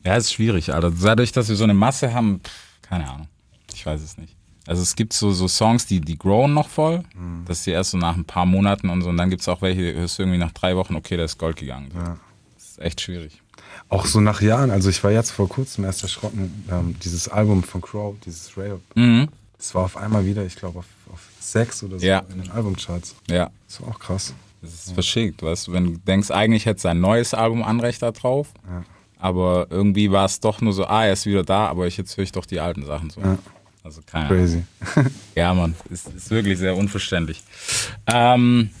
Ja, 0.05 0.15
ist 0.15 0.31
schwierig, 0.31 0.71
Alter. 0.71 0.91
Dadurch, 0.91 1.31
dass 1.31 1.49
wir 1.49 1.55
so 1.55 1.63
eine 1.63 1.73
Masse 1.73 2.13
haben, 2.13 2.41
pff, 2.43 2.51
keine 2.87 3.09
Ahnung. 3.09 3.27
Ich 3.73 3.83
weiß 3.83 3.99
es 3.99 4.19
nicht. 4.19 4.35
Also 4.67 4.83
es 4.83 4.95
gibt 4.95 5.13
so, 5.13 5.31
so 5.31 5.47
Songs, 5.47 5.87
die, 5.87 6.01
die 6.01 6.19
growen 6.19 6.53
noch 6.53 6.69
voll. 6.69 6.99
Mhm. 7.15 7.45
Das 7.47 7.57
ist 7.57 7.65
die 7.65 7.71
erst 7.71 7.89
so 7.91 7.97
nach 7.97 8.15
ein 8.15 8.25
paar 8.25 8.45
Monaten 8.45 8.89
und 8.91 9.01
so. 9.01 9.09
Und 9.09 9.17
dann 9.17 9.31
gibt 9.31 9.41
es 9.41 9.47
auch 9.47 9.63
welche, 9.63 9.81
die 9.93 9.99
hörst 9.99 10.19
du 10.19 10.21
irgendwie 10.23 10.37
nach 10.37 10.51
drei 10.51 10.75
Wochen, 10.75 10.95
okay, 10.95 11.15
der 11.15 11.25
ist 11.25 11.39
Gold 11.39 11.57
gegangen. 11.57 11.89
Ja. 11.95 12.17
Das 12.53 12.63
ist 12.69 12.79
echt 12.79 13.01
schwierig. 13.01 13.41
Auch 13.89 14.05
so 14.05 14.21
nach 14.21 14.41
Jahren, 14.41 14.69
also 14.69 14.87
ich 14.91 15.03
war 15.03 15.09
jetzt 15.09 15.31
vor 15.31 15.49
kurzem 15.49 15.83
erst 15.83 16.03
erschrocken, 16.03 16.63
ähm, 16.71 16.95
dieses 17.03 17.27
Album 17.27 17.63
von 17.63 17.81
Crow, 17.81 18.15
dieses 18.23 18.55
Ray 18.55 18.69
Up, 18.73 18.81
Mhm. 18.93 19.29
Das 19.57 19.73
war 19.75 19.83
auf 19.85 19.97
einmal 19.97 20.25
wieder, 20.25 20.45
ich 20.45 20.55
glaube, 20.55 20.79
auf, 20.79 20.85
auf 21.11 21.21
sechs 21.39 21.83
oder 21.83 21.99
so 21.99 22.05
Ja. 22.05 22.19
in 22.31 22.41
den 22.41 22.51
Albumcharts. 22.51 23.15
Ja, 23.29 23.49
Das 23.67 23.81
war 23.81 23.89
auch 23.89 23.99
krass. 23.99 24.33
das 24.61 24.73
ist 24.73 24.91
verschickt, 24.93 25.41
weißt 25.43 25.67
du, 25.67 25.73
wenn 25.73 25.85
du 25.85 25.97
denkst, 25.99 26.31
eigentlich 26.31 26.65
hätte 26.65 26.81
sein 26.81 26.99
neues 26.99 27.33
Album 27.33 27.63
Anrecht 27.63 28.01
da 28.01 28.11
drauf, 28.11 28.49
Ja. 28.67 28.83
aber 29.19 29.67
irgendwie 29.69 30.11
war 30.11 30.25
es 30.25 30.39
doch 30.39 30.61
nur 30.61 30.73
so, 30.73 30.85
ah, 30.85 31.05
er 31.05 31.13
ist 31.13 31.25
wieder 31.25 31.43
da, 31.43 31.67
aber 31.67 31.87
ich, 31.87 31.97
jetzt 31.97 32.17
höre 32.17 32.23
ich 32.23 32.31
doch 32.31 32.45
die 32.45 32.59
alten 32.59 32.85
Sachen 32.85 33.09
so. 33.09 33.21
Ja. 33.21 33.37
Also 33.83 34.01
keine 34.05 34.25
Ahnung. 34.25 34.39
Crazy. 34.39 34.63
Ja, 35.35 35.53
Mann, 35.53 35.75
ist, 35.91 36.07
ist 36.09 36.31
wirklich 36.31 36.57
sehr 36.57 36.75
unverständlich. 36.75 37.43
Ähm, 38.11 38.71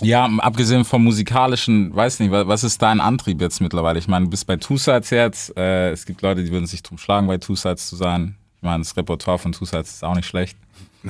ja, 0.00 0.24
abgesehen 0.38 0.84
vom 0.86 1.04
musikalischen, 1.04 1.94
weiß 1.94 2.20
nicht, 2.20 2.30
wa- 2.30 2.46
was 2.46 2.64
ist 2.64 2.80
dein 2.80 3.00
Antrieb 3.00 3.40
jetzt 3.42 3.60
mittlerweile? 3.60 3.98
Ich 3.98 4.08
meine, 4.08 4.24
du 4.24 4.30
bist 4.30 4.46
bei 4.46 4.56
Two 4.56 4.78
Sides 4.78 5.10
jetzt. 5.10 5.54
Äh, 5.58 5.90
es 5.90 6.06
gibt 6.06 6.22
Leute, 6.22 6.44
die 6.44 6.50
würden 6.52 6.66
sich 6.66 6.82
drum 6.82 6.96
schlagen, 6.98 7.26
bei 7.26 7.36
Two 7.38 7.56
Sides 7.56 7.88
zu 7.88 7.96
sein. 7.96 8.36
Ich 8.60 8.64
meine, 8.64 8.82
das 8.82 8.96
Repertoire 8.96 9.38
von 9.38 9.52
Sides 9.52 9.72
ist 9.94 10.04
auch 10.04 10.14
nicht 10.16 10.26
schlecht. 10.26 10.56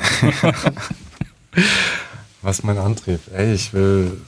Was 2.42 2.62
mein 2.62 2.78
Antrieb? 2.78 3.20
Ey, 3.34 3.54
ich 3.54 3.72
will 3.72 4.20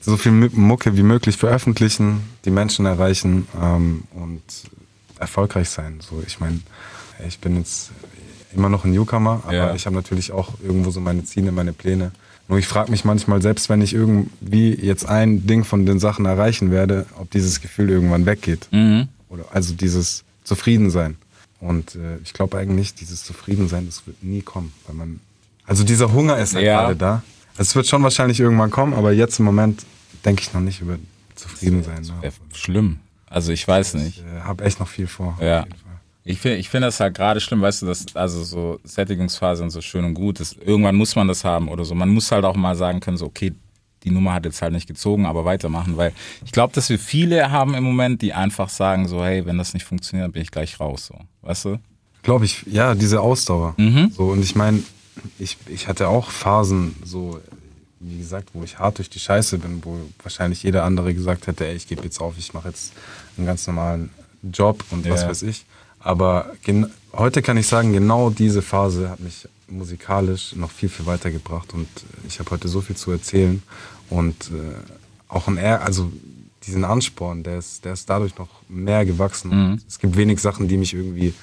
so 0.00 0.16
viel 0.16 0.32
Mu- 0.32 0.48
Mucke 0.52 0.96
wie 0.96 1.02
möglich 1.02 1.36
veröffentlichen, 1.36 2.22
die 2.44 2.50
Menschen 2.50 2.86
erreichen 2.86 3.46
ähm, 3.60 4.04
und 4.12 4.42
erfolgreich 5.18 5.70
sein. 5.70 6.00
So, 6.00 6.22
ich 6.26 6.40
meine, 6.40 6.60
ich 7.26 7.38
bin 7.38 7.56
jetzt 7.56 7.90
immer 8.54 8.68
noch 8.68 8.84
ein 8.84 8.92
Newcomer, 8.92 9.42
aber 9.44 9.54
Ja. 9.54 9.74
ich 9.74 9.86
habe 9.86 9.96
natürlich 9.96 10.30
auch 10.32 10.50
irgendwo 10.62 10.90
so 10.90 11.00
meine 11.00 11.24
Ziele, 11.24 11.52
meine 11.52 11.72
Pläne. 11.72 12.12
Nur 12.48 12.58
ich 12.58 12.66
frage 12.66 12.90
mich 12.90 13.04
manchmal, 13.04 13.40
selbst 13.40 13.68
wenn 13.70 13.80
ich 13.80 13.94
irgendwie 13.94 14.74
jetzt 14.74 15.06
ein 15.06 15.46
Ding 15.46 15.64
von 15.64 15.86
den 15.86 15.98
Sachen 16.00 16.26
erreichen 16.26 16.70
werde, 16.70 17.06
ob 17.18 17.30
dieses 17.30 17.60
Gefühl 17.60 17.88
irgendwann 17.90 18.26
weggeht. 18.26 18.68
Mhm. 18.72 19.08
Oder 19.28 19.44
also 19.52 19.72
dieses 19.74 20.24
Zufriedensein. 20.44 21.16
Und 21.62 21.94
äh, 21.94 22.18
ich 22.24 22.32
glaube 22.32 22.58
eigentlich, 22.58 22.94
dieses 22.94 23.22
Zufriedensein, 23.24 23.86
das 23.86 24.04
wird 24.06 24.22
nie 24.22 24.42
kommen, 24.42 24.72
weil 24.86 24.96
man 24.96 25.20
also 25.64 25.84
dieser 25.84 26.12
Hunger 26.12 26.38
ist 26.38 26.54
halt 26.56 26.64
Ja. 26.66 26.80
gerade 26.82 26.96
da. 26.96 27.22
Es 27.56 27.76
wird 27.76 27.86
schon 27.86 28.02
wahrscheinlich 28.02 28.40
irgendwann 28.40 28.70
kommen, 28.70 28.94
aber 28.94 29.12
jetzt 29.12 29.38
im 29.38 29.44
Moment 29.44 29.84
denke 30.24 30.42
ich 30.42 30.52
noch 30.52 30.60
nicht 30.60 30.80
über 30.80 30.98
Zufriedensein. 31.36 32.02
Ne? 32.02 32.14
Wäre 32.20 32.32
schlimm. 32.52 32.98
Also 33.26 33.52
ich 33.52 33.66
weiß 33.66 33.94
nicht. 33.94 34.18
Ich 34.18 34.24
äh, 34.24 34.40
habe 34.40 34.64
echt 34.64 34.80
noch 34.80 34.88
viel 34.88 35.06
vor. 35.06 35.38
Ja. 35.40 35.60
Auf 35.60 35.66
jeden 35.66 35.78
Fall. 35.78 35.92
Ich 36.24 36.40
finde 36.40 36.58
ich 36.58 36.68
find 36.68 36.84
das 36.84 36.98
halt 36.98 37.14
gerade 37.14 37.40
schlimm, 37.40 37.62
weißt 37.62 37.82
du, 37.82 37.86
dass 37.86 38.14
also 38.14 38.42
so 38.42 38.80
Sättigungsphase 38.84 39.62
und 39.62 39.70
so 39.70 39.80
schön 39.80 40.04
und 40.04 40.14
gut 40.14 40.40
ist. 40.40 40.56
Irgendwann 40.64 40.96
muss 40.96 41.14
man 41.14 41.28
das 41.28 41.44
haben 41.44 41.68
oder 41.68 41.84
so. 41.84 41.94
Man 41.94 42.08
muss 42.08 42.30
halt 42.32 42.44
auch 42.44 42.56
mal 42.56 42.74
sagen 42.76 42.98
können, 43.00 43.16
so, 43.16 43.26
okay, 43.26 43.52
die 44.04 44.10
Nummer 44.10 44.34
hat 44.34 44.44
jetzt 44.44 44.62
halt 44.62 44.72
nicht 44.72 44.86
gezogen, 44.86 45.26
aber 45.26 45.44
weitermachen, 45.44 45.96
weil 45.96 46.12
ich 46.44 46.52
glaube, 46.52 46.74
dass 46.74 46.88
wir 46.88 46.98
viele 46.98 47.50
haben 47.50 47.74
im 47.74 47.84
Moment, 47.84 48.22
die 48.22 48.32
einfach 48.32 48.68
sagen 48.68 49.08
so, 49.08 49.24
hey, 49.24 49.46
wenn 49.46 49.58
das 49.58 49.74
nicht 49.74 49.84
funktioniert, 49.84 50.26
dann 50.26 50.32
bin 50.32 50.42
ich 50.42 50.50
gleich 50.50 50.80
raus, 50.80 51.06
so. 51.06 51.14
Weißt 51.42 51.64
du? 51.66 51.78
Glaube 52.22 52.44
ich, 52.44 52.64
ja, 52.66 52.94
diese 52.94 53.20
Ausdauer. 53.20 53.74
Mhm. 53.78 54.12
So, 54.16 54.24
und 54.28 54.42
ich 54.42 54.54
meine, 54.54 54.82
ich, 55.38 55.56
ich 55.66 55.88
hatte 55.88 56.08
auch 56.08 56.30
Phasen, 56.30 56.94
so, 57.04 57.40
wie 58.00 58.18
gesagt, 58.18 58.50
wo 58.52 58.62
ich 58.64 58.78
hart 58.78 58.98
durch 58.98 59.10
die 59.10 59.20
Scheiße 59.20 59.58
bin, 59.58 59.84
wo 59.84 59.98
wahrscheinlich 60.22 60.62
jeder 60.62 60.84
andere 60.84 61.14
gesagt 61.14 61.46
hätte, 61.46 61.66
ey, 61.66 61.74
ich 61.76 61.86
gebe 61.86 62.02
jetzt 62.02 62.20
auf, 62.20 62.34
ich 62.38 62.54
mache 62.54 62.68
jetzt 62.68 62.92
einen 63.36 63.46
ganz 63.46 63.66
normalen 63.66 64.10
Job 64.52 64.84
und 64.90 65.08
was 65.08 65.22
Ja. 65.22 65.28
weiß 65.28 65.42
ich. 65.42 65.64
Aber 66.00 66.50
heute 67.12 67.42
kann 67.42 67.56
ich 67.56 67.68
sagen, 67.68 67.92
genau 67.92 68.30
diese 68.30 68.60
Phase 68.62 69.08
hat 69.10 69.20
mich 69.20 69.46
musikalisch 69.72 70.54
noch 70.54 70.70
viel, 70.70 70.88
viel 70.88 71.06
weitergebracht 71.06 71.72
und 71.74 71.86
äh, 71.86 72.26
ich 72.28 72.38
habe 72.38 72.50
heute 72.50 72.68
so 72.68 72.80
viel 72.80 72.96
zu 72.96 73.10
erzählen 73.10 73.62
und 74.10 74.50
äh, 74.50 74.74
auch 75.28 75.48
ein 75.48 75.56
Ehr 75.56 75.82
also 75.82 76.12
diesen 76.66 76.84
Ansporn, 76.84 77.42
der 77.42 77.58
ist, 77.58 77.84
der 77.84 77.94
ist 77.94 78.08
dadurch 78.08 78.36
noch 78.38 78.48
mehr 78.68 79.04
gewachsen. 79.04 79.50
Mhm. 79.50 79.80
Es 79.88 79.98
gibt 79.98 80.16
wenig 80.16 80.40
Sachen, 80.40 80.68
die 80.68 80.76
mich 80.76 80.94
irgendwie 80.94 81.34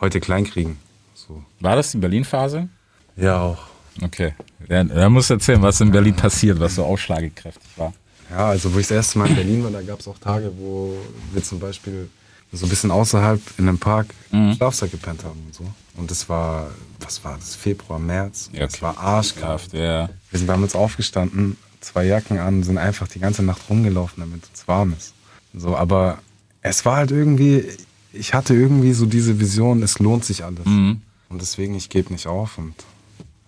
heute 0.00 0.20
kleinkriegen. 0.20 0.76
So. 1.14 1.42
War 1.60 1.76
das 1.76 1.90
die 1.90 1.98
Berlin-Phase? 1.98 2.68
Ja, 3.16 3.40
auch. 3.40 3.66
Okay. 4.00 4.34
Ja, 4.68 4.84
da 4.84 5.08
musst 5.08 5.30
du 5.30 5.34
erzählen, 5.34 5.60
was 5.62 5.80
in 5.80 5.90
Berlin 5.90 6.14
passiert, 6.14 6.60
was 6.60 6.76
so 6.76 6.84
ausschlagekräftig 6.84 7.68
war. 7.76 7.92
Ja, 8.30 8.50
also 8.50 8.72
wo 8.72 8.78
ich 8.78 8.86
das 8.86 8.96
erste 8.96 9.18
Mal 9.18 9.28
in 9.30 9.34
Berlin 9.34 9.64
war, 9.64 9.70
da 9.70 9.82
gab 9.82 10.00
es 10.00 10.06
auch 10.06 10.18
Tage, 10.18 10.52
wo 10.56 10.96
wir 11.32 11.42
zum 11.42 11.58
Beispiel 11.58 12.08
so 12.52 12.66
ein 12.66 12.68
bisschen 12.68 12.90
außerhalb 12.90 13.40
in 13.58 13.68
einem 13.68 13.78
Park 13.78 14.08
im 14.32 14.54
Schlafsack 14.54 14.90
gepennt 14.90 15.24
haben 15.24 15.40
und 15.46 15.54
so. 15.54 15.64
Und 15.96 16.10
das 16.10 16.28
war, 16.28 16.70
was 17.00 17.22
war 17.24 17.36
das, 17.36 17.54
Februar, 17.54 17.98
März? 17.98 18.50
Ja, 18.52 18.64
Es 18.66 18.80
war 18.80 18.96
arschkalt. 18.98 19.44
Kraft, 19.44 19.72
ja. 19.74 20.08
Wir 20.30 20.38
sind 20.38 20.46
damals 20.48 20.74
aufgestanden, 20.74 21.56
zwei 21.80 22.04
Jacken 22.06 22.38
an, 22.38 22.62
sind 22.62 22.78
einfach 22.78 23.08
die 23.08 23.18
ganze 23.18 23.42
Nacht 23.42 23.62
rumgelaufen, 23.68 24.20
damit 24.20 24.42
es 24.54 24.66
warm 24.68 24.94
ist. 24.96 25.12
So, 25.54 25.76
aber 25.76 26.18
es 26.62 26.84
war 26.84 26.96
halt 26.96 27.10
irgendwie, 27.10 27.64
ich 28.12 28.32
hatte 28.34 28.54
irgendwie 28.54 28.92
so 28.92 29.06
diese 29.06 29.38
Vision, 29.40 29.82
es 29.82 29.98
lohnt 29.98 30.24
sich 30.24 30.44
alles. 30.44 30.64
Mhm. 30.64 31.02
Und 31.28 31.40
deswegen, 31.42 31.74
ich 31.74 31.88
gebe 31.90 32.12
nicht 32.12 32.26
auf 32.26 32.56
und 32.58 32.74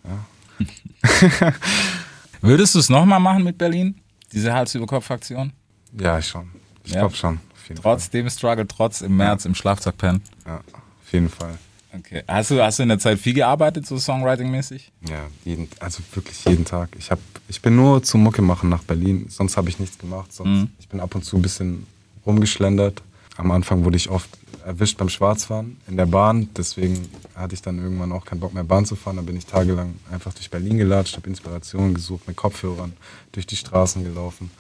Würdest 2.40 2.74
du 2.74 2.78
es 2.78 2.88
nochmal 2.88 3.20
machen 3.20 3.44
mit 3.44 3.58
Berlin? 3.58 3.94
Diese 4.32 4.52
Hals-über-Kopf-Aktion? 4.52 5.52
ja, 5.98 6.18
ich 6.18 6.28
schon. 6.28 6.48
Ich 6.84 6.92
Ja. 6.92 7.00
glaube 7.00 7.14
schon. 7.16 7.40
Jeden 7.70 7.82
Trotz 7.82 8.10
dem 8.10 8.28
Struggle, 8.28 8.66
trotz 8.66 9.00
im 9.00 9.16
März 9.16 9.44
im 9.44 9.54
Schlafsack 9.54 9.96
pennen. 9.96 10.22
Fall. 10.44 10.52
Ja, 10.54 10.58
auf 10.58 11.12
jeden 11.12 11.28
Fall. 11.28 11.58
Okay. 11.96 12.22
Hast 12.28 12.50
du, 12.50 12.62
hast 12.62 12.78
du 12.78 12.82
in 12.84 12.88
der 12.88 12.98
Zeit 12.98 13.18
viel 13.18 13.34
gearbeitet, 13.34 13.86
so 13.86 13.96
Songwriting-mäßig? 13.96 14.90
Ja, 15.08 15.26
jeden, 15.44 15.68
also 15.80 16.02
wirklich 16.12 16.44
jeden 16.44 16.64
Tag. 16.64 16.90
Ich, 16.98 17.10
hab, 17.10 17.18
ich 17.48 17.62
bin 17.62 17.74
nur 17.74 18.02
zum 18.02 18.22
Mucke 18.22 18.42
machen 18.42 18.68
nach 18.68 18.82
Berlin, 18.84 19.26
sonst 19.28 19.56
habe 19.56 19.68
ich 19.68 19.78
nichts 19.78 19.98
gemacht. 19.98 20.32
Sonst, 20.32 20.48
Mhm. 20.50 20.70
Ich 20.78 20.88
bin 20.88 21.00
ab 21.00 21.14
und 21.14 21.24
zu 21.24 21.36
ein 21.36 21.42
bisschen 21.42 21.86
rumgeschlendert. 22.26 23.02
Am 23.36 23.50
Anfang 23.50 23.84
wurde 23.84 23.96
ich 23.96 24.08
oft 24.10 24.28
erwischt 24.64 24.98
beim 24.98 25.08
Schwarzfahren 25.08 25.78
in 25.88 25.96
der 25.96 26.06
Bahn, 26.06 26.48
deswegen 26.56 27.08
hatte 27.34 27.54
ich 27.54 27.62
dann 27.62 27.78
irgendwann 27.78 28.12
auch 28.12 28.24
keinen 28.24 28.40
Bock 28.40 28.52
mehr 28.52 28.64
Bahn 28.64 28.84
zu 28.84 28.94
fahren. 28.94 29.16
Da 29.16 29.22
bin 29.22 29.36
ich 29.36 29.46
tagelang 29.46 29.94
einfach 30.12 30.34
durch 30.34 30.50
Berlin 30.50 30.76
gelatscht, 30.78 31.16
habe 31.16 31.28
Inspiration 31.28 31.94
gesucht, 31.94 32.28
mit 32.28 32.36
Kopfhörern 32.36 32.92
durch 33.32 33.46
die 33.46 33.56
Straßen 33.56 34.04
gelaufen. 34.04 34.50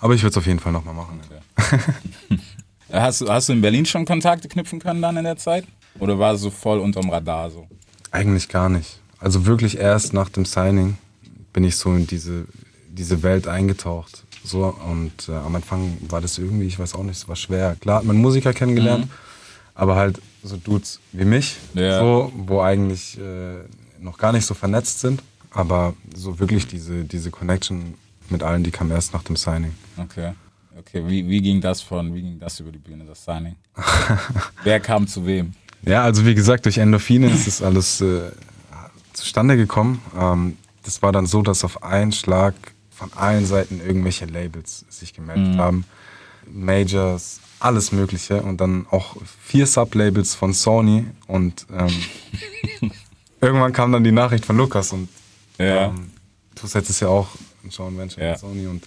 Aber 0.00 0.14
ich 0.14 0.22
würde 0.22 0.30
es 0.30 0.36
auf 0.36 0.46
jeden 0.46 0.60
Fall 0.60 0.72
nochmal 0.72 0.94
machen. 0.94 1.20
Hast, 2.92 3.20
du- 3.20 3.28
hast 3.28 3.48
du 3.48 3.52
in 3.52 3.60
Berlin 3.60 3.84
schon 3.84 4.04
Kontakte 4.04 4.46
knüpfen 4.48 4.78
können 4.78 5.02
dann 5.02 5.16
in 5.16 5.24
der 5.24 5.36
Zeit? 5.36 5.64
Oder 5.98 6.18
war 6.18 6.34
es 6.34 6.40
so 6.40 6.50
voll 6.50 6.78
unterm 6.78 7.10
Radar 7.10 7.50
so? 7.50 7.66
Eigentlich 8.12 8.48
gar 8.48 8.68
nicht. 8.68 9.00
Also 9.18 9.44
wirklich 9.46 9.76
erst 9.78 10.12
nach 10.12 10.28
dem 10.28 10.44
Signing 10.44 10.96
bin 11.52 11.64
ich 11.64 11.76
so 11.76 11.92
in 11.94 12.06
diese, 12.06 12.46
diese 12.88 13.22
Welt 13.22 13.48
eingetaucht. 13.48 14.22
So, 14.44 14.66
und 14.88 15.28
äh, 15.28 15.32
am 15.32 15.56
Anfang 15.56 15.96
war 16.08 16.20
das 16.20 16.38
irgendwie, 16.38 16.66
ich 16.66 16.78
weiß 16.78 16.94
auch 16.94 17.02
nicht, 17.02 17.16
es 17.16 17.26
war 17.28 17.34
schwer. 17.34 17.76
Klar 17.80 17.98
hat 17.98 18.04
man 18.04 18.16
Musiker 18.18 18.52
kennengelernt, 18.52 19.08
aber 19.74 19.96
halt 19.96 20.20
so 20.44 20.56
Dudes 20.56 21.00
wie 21.12 21.24
mich, 21.24 21.56
Ja. 21.74 21.98
so, 21.98 22.30
wo 22.36 22.60
eigentlich 22.60 23.18
äh, 23.18 23.64
noch 23.98 24.16
gar 24.18 24.32
nicht 24.32 24.46
so 24.46 24.54
vernetzt 24.54 25.00
sind. 25.00 25.22
Aber 25.50 25.94
so 26.14 26.38
wirklich 26.38 26.68
diese, 26.68 27.02
diese 27.04 27.30
Connection 27.32 27.94
mit 28.30 28.42
allen, 28.42 28.62
die 28.64 28.70
kam 28.70 28.90
erst 28.90 29.12
nach 29.12 29.22
dem 29.22 29.36
Signing. 29.36 29.72
Okay. 29.96 30.32
Okay, 30.78 31.02
wie, 31.06 31.26
wie 31.28 31.40
ging 31.40 31.60
das 31.60 31.80
von, 31.80 32.14
wie 32.14 32.20
ging 32.22 32.38
das 32.38 32.60
über 32.60 32.70
die 32.70 32.78
Bühne, 32.78 33.04
das 33.04 33.24
Signing? 33.24 33.56
Wer 34.62 34.78
kam 34.80 35.06
zu 35.06 35.24
wem? 35.26 35.52
Ja, 35.82 36.02
also 36.02 36.26
wie 36.26 36.34
gesagt, 36.34 36.64
durch 36.66 36.78
Endorphine 36.78 37.28
ist 37.30 37.46
das 37.46 37.62
alles 37.62 38.00
äh, 38.02 38.30
zustande 39.14 39.56
gekommen. 39.56 40.02
Ähm, 40.18 40.56
das 40.82 41.00
war 41.02 41.12
dann 41.12 41.26
so, 41.26 41.40
dass 41.42 41.64
auf 41.64 41.82
einen 41.82 42.12
Schlag 42.12 42.54
von 42.90 43.10
allen 43.14 43.46
Seiten 43.46 43.80
irgendwelche 43.80 44.26
Labels 44.26 44.84
sich 44.90 45.14
gemeldet 45.14 45.56
haben. 45.58 45.84
Majors, 46.50 47.40
alles 47.58 47.92
Mögliche. 47.92 48.42
Und 48.42 48.60
dann 48.60 48.86
auch 48.90 49.16
vier 49.44 49.66
Sublabels 49.66 50.34
von 50.34 50.52
Sony. 50.52 51.06
Und 51.26 51.66
ähm, 51.72 51.90
irgendwann 53.40 53.72
kam 53.72 53.92
dann 53.92 54.04
die 54.04 54.12
Nachricht 54.12 54.44
von 54.44 54.56
Lukas. 54.56 54.92
Und 54.92 55.08
Ja. 55.58 55.86
ähm, 55.86 56.10
Tussets 56.54 56.90
ist 56.90 57.00
ja 57.00 57.08
auch 57.08 57.28
Joint 57.70 57.96
Venture 57.98 58.22
Ja. 58.24 58.30
mit 58.32 58.38
Sony. 58.40 58.66
Und, 58.66 58.84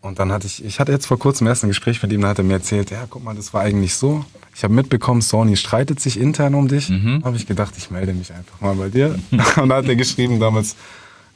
und 0.00 0.18
dann 0.18 0.32
hatte 0.32 0.46
ich, 0.46 0.64
ich 0.64 0.80
hatte 0.80 0.92
jetzt 0.92 1.06
vor 1.06 1.18
kurzem 1.18 1.46
erst 1.46 1.64
ein 1.64 1.68
Gespräch 1.68 2.02
mit 2.02 2.12
ihm, 2.12 2.20
da 2.20 2.28
hat 2.28 2.38
er 2.38 2.44
mir 2.44 2.54
erzählt, 2.54 2.90
ja, 2.90 3.06
guck 3.08 3.24
mal, 3.24 3.34
das 3.34 3.54
war 3.54 3.62
eigentlich 3.62 3.94
so. 3.94 4.24
Ich 4.54 4.62
habe 4.62 4.72
mitbekommen, 4.74 5.20
Sony 5.22 5.56
streitet 5.56 5.98
sich 6.00 6.18
intern 6.20 6.54
um 6.54 6.68
dich. 6.68 6.88
Habe 7.24 7.36
ich 7.36 7.46
gedacht, 7.46 7.74
ich 7.76 7.90
melde 7.90 8.12
mich 8.12 8.32
einfach 8.32 8.60
mal 8.60 8.74
bei 8.74 8.88
dir. 8.88 9.18
und 9.56 9.68
da 9.68 9.76
hat 9.76 9.86
er 9.86 9.96
geschrieben 9.96 10.38
damals 10.38 10.76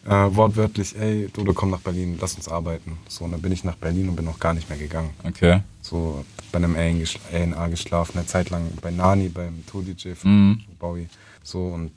äh, 0.07 0.11
wortwörtlich, 0.11 0.95
ey, 0.99 1.29
Dodo, 1.33 1.53
komm 1.53 1.71
nach 1.71 1.81
Berlin, 1.81 2.17
lass 2.21 2.35
uns 2.37 2.49
arbeiten. 2.49 2.97
So, 3.09 3.25
und 3.25 3.33
dann 3.33 3.43
bin 3.43 3.51
ich 3.53 3.65
nach 3.65 3.75
Berlin 3.77 4.09
und 4.09 4.17
bin 4.17 4.25
noch 4.25 4.39
gar 4.39 4.55
nicht 4.55 4.69
mehr 4.71 4.79
gegangen. 4.79 5.11
Okay. 5.25 5.61
So 5.83 6.25
bei 6.53 6.59
einem 6.59 6.77
A&A 6.77 7.67
geschlafen, 7.67 8.17
eine 8.19 8.27
Zeit 8.27 8.51
lang 8.51 8.63
bei 8.81 8.91
Nani, 8.91 9.29
beim 9.29 9.65
Tour-DJ 9.67 10.13
von 10.15 10.63
Bowie. 10.79 11.09
So 11.43 11.67
und 11.67 11.91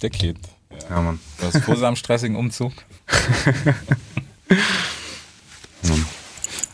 Der 0.00 0.10
Kid. 0.10 0.38
Ja. 0.70 0.96
ja, 0.96 1.02
Mann. 1.02 1.18
Du 1.38 1.46
hast 1.46 1.64
vor 1.64 1.76
seinem 1.76 1.96
stressigen 1.96 2.36
Umzug. 2.36 2.72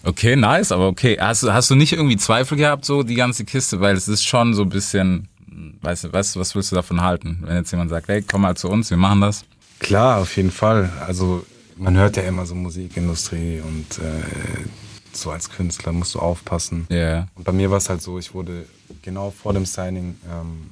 Okay, 0.05 0.37
nice, 0.37 0.71
aber 0.73 0.87
okay. 0.89 1.17
Hast, 1.21 1.43
du- 1.43 1.53
hast 1.53 1.71
du 1.71 1.75
nicht 1.75 1.93
irgendwie 1.93 2.17
Zweifel 2.17 2.57
gehabt, 2.57 2.85
so 2.85 3.03
die 3.03 3.15
ganze 3.17 3.45
Kiste? 3.45 3.81
Weil 3.81 3.97
es 3.97 4.07
ist 4.09 4.25
schon 4.25 4.55
so 4.55 4.63
ein 4.63 4.69
bisschen, 4.69 5.29
weißt 5.83 6.05
du, 6.05 6.13
weißt, 6.13 6.37
was 6.37 6.55
willst 6.55 6.71
du 6.71 6.77
davon 6.77 7.01
halten? 7.01 7.39
Wenn 7.43 7.57
jetzt 7.57 7.71
jemand 7.73 7.91
sagt, 7.91 8.09
hey, 8.09 8.23
komm 8.23 8.43
mal 8.43 8.57
zu 8.57 8.69
uns, 8.69 8.91
wir 8.91 8.97
machen 8.97 9.21
das. 9.21 9.45
Klar, 9.81 10.19
auf 10.21 10.37
jeden 10.37 10.53
Fall. 10.53 10.91
Also 11.07 11.45
man 11.77 11.97
hört 11.97 12.17
ja 12.17 12.23
immer 12.23 12.47
so 12.47 12.55
Musikindustrie 12.55 13.61
und 13.61 13.99
äh, 13.99 14.23
so 15.13 15.31
als 15.33 15.51
Künstler 15.51 15.93
musst 15.93 16.15
du 16.15 16.21
aufpassen. 16.21 16.87
Ja. 16.89 16.97
Yeah. 16.97 17.29
Und 17.35 17.45
bei 17.45 17.53
mir 17.53 17.71
war 17.71 17.79
es 17.79 17.89
halt 17.89 18.01
so, 18.01 18.19
ich 18.19 18.33
wurde 18.33 18.65
genau 19.03 19.31
vor 19.33 19.53
dem 19.55 19.67
Signing 19.67 20.15
ähm, 20.31 20.71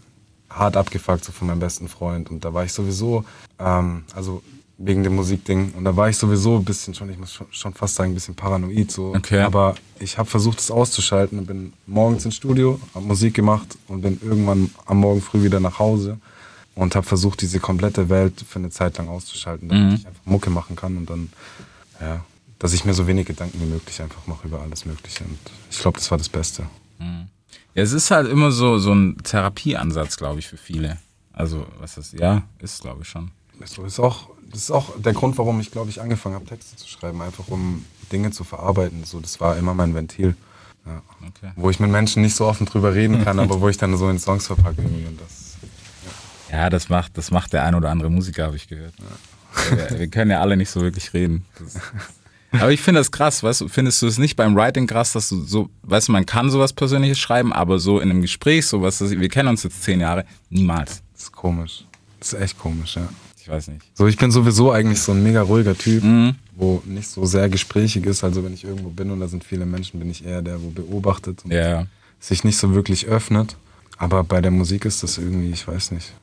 hart 0.49 0.76
abgefuckt 0.76 1.25
so 1.25 1.32
von 1.32 1.49
meinem 1.49 1.61
besten 1.61 1.88
Freund 1.88 2.30
und 2.30 2.44
da 2.44 2.54
war 2.54 2.64
ich 2.64 2.73
sowieso, 2.73 3.25
ähm, 3.58 4.04
also 4.14 4.42
wegen 4.76 5.04
dem 5.04 5.14
Musikding 5.14 5.73
und 5.76 5.85
da 5.85 5.97
war 5.97 6.09
ich 6.09 6.16
sowieso 6.16 6.57
ein 6.57 6.64
bisschen 6.64 6.95
schon, 6.95 7.09
ich 7.09 7.19
muss 7.19 7.33
schon, 7.33 7.47
schon 7.50 7.75
fast 7.75 7.95
sagen, 7.95 8.11
ein 8.11 8.14
bisschen 8.14 8.35
paranoid 8.35 8.90
so. 8.90 9.14
Okay. 9.14 9.40
Aber 9.40 9.76
ich 10.00 10.19
habe 10.19 10.28
versucht, 10.28 10.59
es 10.59 10.71
auszuschalten 10.71 11.38
und 11.38 11.47
bin 11.47 11.73
morgens 11.87 12.25
ins 12.25 12.35
Studio, 12.35 12.81
habe 12.95 13.07
Musik 13.07 13.35
gemacht 13.35 13.78
und 13.87 14.02
bin 14.02 14.19
irgendwann 14.21 14.71
am 14.87 14.99
Morgen 14.99 15.23
früh 15.23 15.45
wieder 15.45 15.61
nach 15.61 15.78
Hause 15.78 16.19
und 16.75 16.97
habe 16.97 17.07
versucht, 17.07 17.40
diese 17.40 17.61
komplette 17.61 18.09
Welt 18.09 18.45
für 18.49 18.59
eine 18.59 18.71
Zeit 18.71 18.99
lang 18.99 19.09
auszuschalten, 19.09 19.69
damit 19.69 19.90
mhm. 19.90 19.95
ich 19.95 20.07
einfach 20.07 20.26
Mucke 20.26 20.50
machen 20.50 20.75
kann 20.75 20.97
und 20.97 21.09
dann, 21.09 21.31
ja, 22.00 22.25
dass 22.59 22.73
ich 22.73 22.85
mir 22.85 22.95
so 22.95 23.07
wenig 23.07 23.26
Gedanken 23.26 23.61
wie 23.61 23.66
möglich 23.66 24.00
einfach 24.02 24.26
mache 24.26 24.49
über 24.49 24.61
alles 24.61 24.85
Mögliche. 24.85 25.25
Und 25.25 25.38
ich 25.71 25.78
glaube, 25.78 25.99
das 25.99 26.11
war 26.11 26.19
das 26.19 26.28
Beste. 26.28 26.64
Mhm. 26.99 27.28
Ja, 27.75 27.83
es 27.83 27.93
ist 27.93 28.11
halt 28.11 28.28
immer 28.28 28.50
so, 28.50 28.78
so 28.78 28.93
ein 28.93 29.19
Therapieansatz, 29.23 30.16
glaube 30.16 30.38
ich, 30.38 30.47
für 30.47 30.57
viele. 30.57 30.99
Also, 31.33 31.66
was 31.78 31.99
ist, 31.99 32.12
ja, 32.12 32.43
ist, 32.61 32.83
glaube 32.83 33.02
ich, 33.02 33.09
schon. 33.09 33.31
So 33.64 33.85
ist 33.85 33.99
auch, 33.99 34.31
das 34.54 34.62
ist 34.62 34.70
auch 34.70 34.99
der 34.99 35.12
Grund, 35.12 35.37
warum 35.37 35.61
ich, 35.61 35.70
glaube 35.70 35.90
ich, 35.90 36.00
angefangen 36.00 36.34
habe, 36.34 36.46
Texte 36.46 36.76
zu 36.76 36.88
schreiben, 36.88 37.20
einfach 37.20 37.49
um 37.49 37.84
Dinge 38.12 38.30
zu 38.30 38.44
verarbeiten. 38.44 39.04
So, 39.04 39.20
das 39.20 39.40
war 39.40 39.56
immer 39.56 39.75
mein 39.75 39.94
Ventil. 39.94 40.37
Ja. 40.87 41.02
Okay. 41.20 41.52
Wo 41.56 41.70
ich 41.70 41.80
mit 41.80 41.90
Menschen 41.90 42.23
nicht 42.23 42.37
so 42.37 42.46
offen 42.46 42.66
drüber 42.66 42.94
reden 42.94 43.25
kann, 43.25 43.38
aber 43.40 43.61
wo 43.61 43.68
ich 43.68 43.76
dann 43.76 43.96
so 43.96 44.08
in 44.08 44.18
Songs 44.18 44.46
verpacke 44.46 44.82
irgendwie 44.82 45.06
und 45.06 45.20
das 45.20 45.44
ja, 46.54 46.70
das 46.70 46.88
macht, 46.88 47.18
das 47.18 47.32
macht 47.32 47.52
der 47.52 47.64
ein 47.64 47.75
oder 47.75 47.90
andere 47.90 48.11
Musiker, 48.11 48.44
habe 48.44 48.54
ich 48.54 48.68
gehört. 48.68 48.94
Ja. 48.99 49.90
Wir, 49.90 49.99
wir, 49.99 50.08
können 50.08 50.30
ja 50.30 50.40
alle 50.40 50.56
nicht 50.56 50.70
so 50.70 50.82
wirklich 50.82 51.12
reden. 51.12 51.44
Das, 51.58 51.80
aber 52.61 52.70
ich 52.70 52.80
finde 52.80 53.00
das 53.00 53.11
krass, 53.11 53.42
weißt 53.42 53.62
du, 53.62 53.68
findest 53.68 54.00
du 54.02 54.06
es 54.06 54.18
nicht 54.18 54.37
beim 54.37 54.54
Writing 54.54 54.87
krass, 54.87 55.14
dass 55.14 55.30
du 55.30 55.42
so, 55.42 55.68
weißt 55.82 56.08
du, 56.08 56.12
man 56.12 56.26
kann 56.26 56.50
sowas 56.50 56.73
Persönliches 56.73 57.18
schreiben, 57.18 57.52
aber 57.52 57.80
so 57.80 57.99
in 57.99 58.08
einem 58.08 58.23
Gespräch, 58.23 58.66
sowas, 58.66 59.00
wir 59.00 59.28
kennen 59.28 59.49
uns 59.49 59.64
jetzt 59.64 59.82
zehn 59.82 60.00
Jahre, 60.00 60.25
niemals. 60.49 61.02
Das 61.12 61.25
ist 61.25 61.32
komisch. 61.32 61.84
Das 62.20 62.34
ist 62.34 62.40
echt 62.40 62.58
komisch, 62.58 62.94
ja. 62.94 63.08
Ich 63.44 63.50
weiß 63.50 63.68
nicht. 63.68 63.82
So, 63.92 64.06
ich 64.06 64.16
bin 64.16 64.30
sowieso 64.30 64.72
eigentlich 64.72 65.02
so 65.02 65.12
ein 65.12 65.22
mega 65.22 65.42
ruhiger 65.42 65.76
Typ, 65.76 66.02
mhm. 66.02 66.36
wo 66.56 66.82
nicht 66.86 67.06
so 67.06 67.26
sehr 67.26 67.50
gesprächig 67.50 68.06
ist. 68.06 68.24
Also 68.24 68.42
wenn 68.42 68.54
ich 68.54 68.64
irgendwo 68.64 68.88
bin 68.88 69.10
und 69.10 69.20
da 69.20 69.28
sind 69.28 69.44
viele 69.44 69.66
Menschen, 69.66 70.00
bin 70.00 70.08
ich 70.08 70.24
eher 70.24 70.40
der, 70.40 70.62
wo 70.62 70.70
beobachtet 70.70 71.44
und 71.44 71.52
ja. 71.52 71.84
sich 72.20 72.42
nicht 72.42 72.56
so 72.56 72.74
wirklich 72.74 73.06
öffnet. 73.06 73.56
Aber 73.98 74.24
bei 74.24 74.40
der 74.40 74.50
Musik 74.50 74.86
ist 74.86 75.02
das 75.02 75.18
irgendwie, 75.18 75.50
ich 75.50 75.68
weiß 75.68 75.90
nicht. 75.90 76.14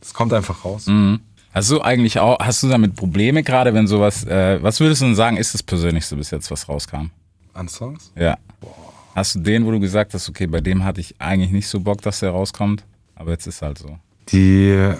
Das 0.00 0.14
kommt 0.14 0.32
einfach 0.32 0.64
raus. 0.64 0.86
Mhm. 0.86 1.20
Hast 1.52 1.70
du 1.70 1.82
eigentlich 1.82 2.20
auch, 2.20 2.38
hast 2.38 2.62
du 2.62 2.68
damit 2.68 2.96
Probleme 2.96 3.42
gerade, 3.42 3.74
wenn 3.74 3.86
sowas, 3.86 4.24
äh, 4.24 4.58
was 4.62 4.80
würdest 4.80 5.02
du 5.02 5.04
denn 5.04 5.14
sagen, 5.14 5.36
ist 5.36 5.52
das 5.52 5.62
Persönlichste 5.62 6.16
bis 6.16 6.30
jetzt, 6.30 6.50
was 6.50 6.70
rauskam? 6.70 7.10
An 7.52 7.68
Songs? 7.68 8.12
Ja. 8.16 8.38
Boah. 8.62 8.70
Hast 9.14 9.34
du 9.34 9.40
den, 9.40 9.66
wo 9.66 9.72
du 9.72 9.78
gesagt 9.78 10.14
hast, 10.14 10.26
okay, 10.26 10.46
bei 10.46 10.62
dem 10.62 10.84
hatte 10.84 11.02
ich 11.02 11.20
eigentlich 11.20 11.50
nicht 11.50 11.68
so 11.68 11.80
Bock, 11.80 12.00
dass 12.00 12.20
der 12.20 12.30
rauskommt, 12.30 12.82
aber 13.14 13.32
jetzt 13.32 13.46
ist 13.46 13.60
halt 13.60 13.76
so. 13.76 13.98
Die, 14.30 14.94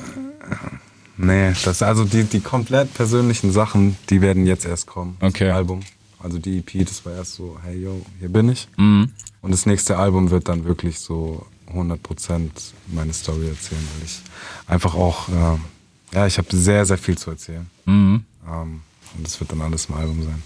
nee, 1.22 1.52
das, 1.64 1.82
also 1.82 2.04
die, 2.04 2.24
die 2.24 2.40
komplett 2.40 2.92
persönlichen 2.94 3.52
Sachen, 3.52 3.96
die 4.10 4.20
werden 4.20 4.46
jetzt 4.46 4.64
erst 4.64 4.86
kommen. 4.86 5.16
Okay. 5.20 5.48
Das 5.48 5.56
Album. 5.56 5.80
Also 6.18 6.38
die 6.38 6.58
EP, 6.58 6.86
das 6.86 7.04
war 7.04 7.14
erst 7.14 7.34
so, 7.34 7.58
hey 7.62 7.80
yo, 7.80 8.04
hier 8.20 8.28
bin 8.28 8.48
ich. 8.48 8.68
Mhm. 8.76 9.10
Und 9.40 9.50
das 9.50 9.66
nächste 9.66 9.98
Album 9.98 10.30
wird 10.30 10.48
dann 10.48 10.64
wirklich 10.64 11.00
so 11.00 11.46
100% 11.74 12.50
meine 12.88 13.12
Story 13.12 13.48
erzählen, 13.48 13.86
weil 13.96 14.06
ich 14.06 14.20
einfach 14.66 14.94
auch, 14.94 15.28
äh, 15.28 16.14
ja, 16.14 16.26
ich 16.26 16.38
habe 16.38 16.48
sehr, 16.56 16.84
sehr 16.86 16.98
viel 16.98 17.18
zu 17.18 17.30
erzählen. 17.30 17.68
Mhm. 17.86 18.24
Ähm, 18.46 18.80
und 19.16 19.26
das 19.26 19.40
wird 19.40 19.50
dann 19.52 19.60
alles 19.60 19.86
im 19.86 19.94
Album 19.96 20.22
sein. 20.22 20.42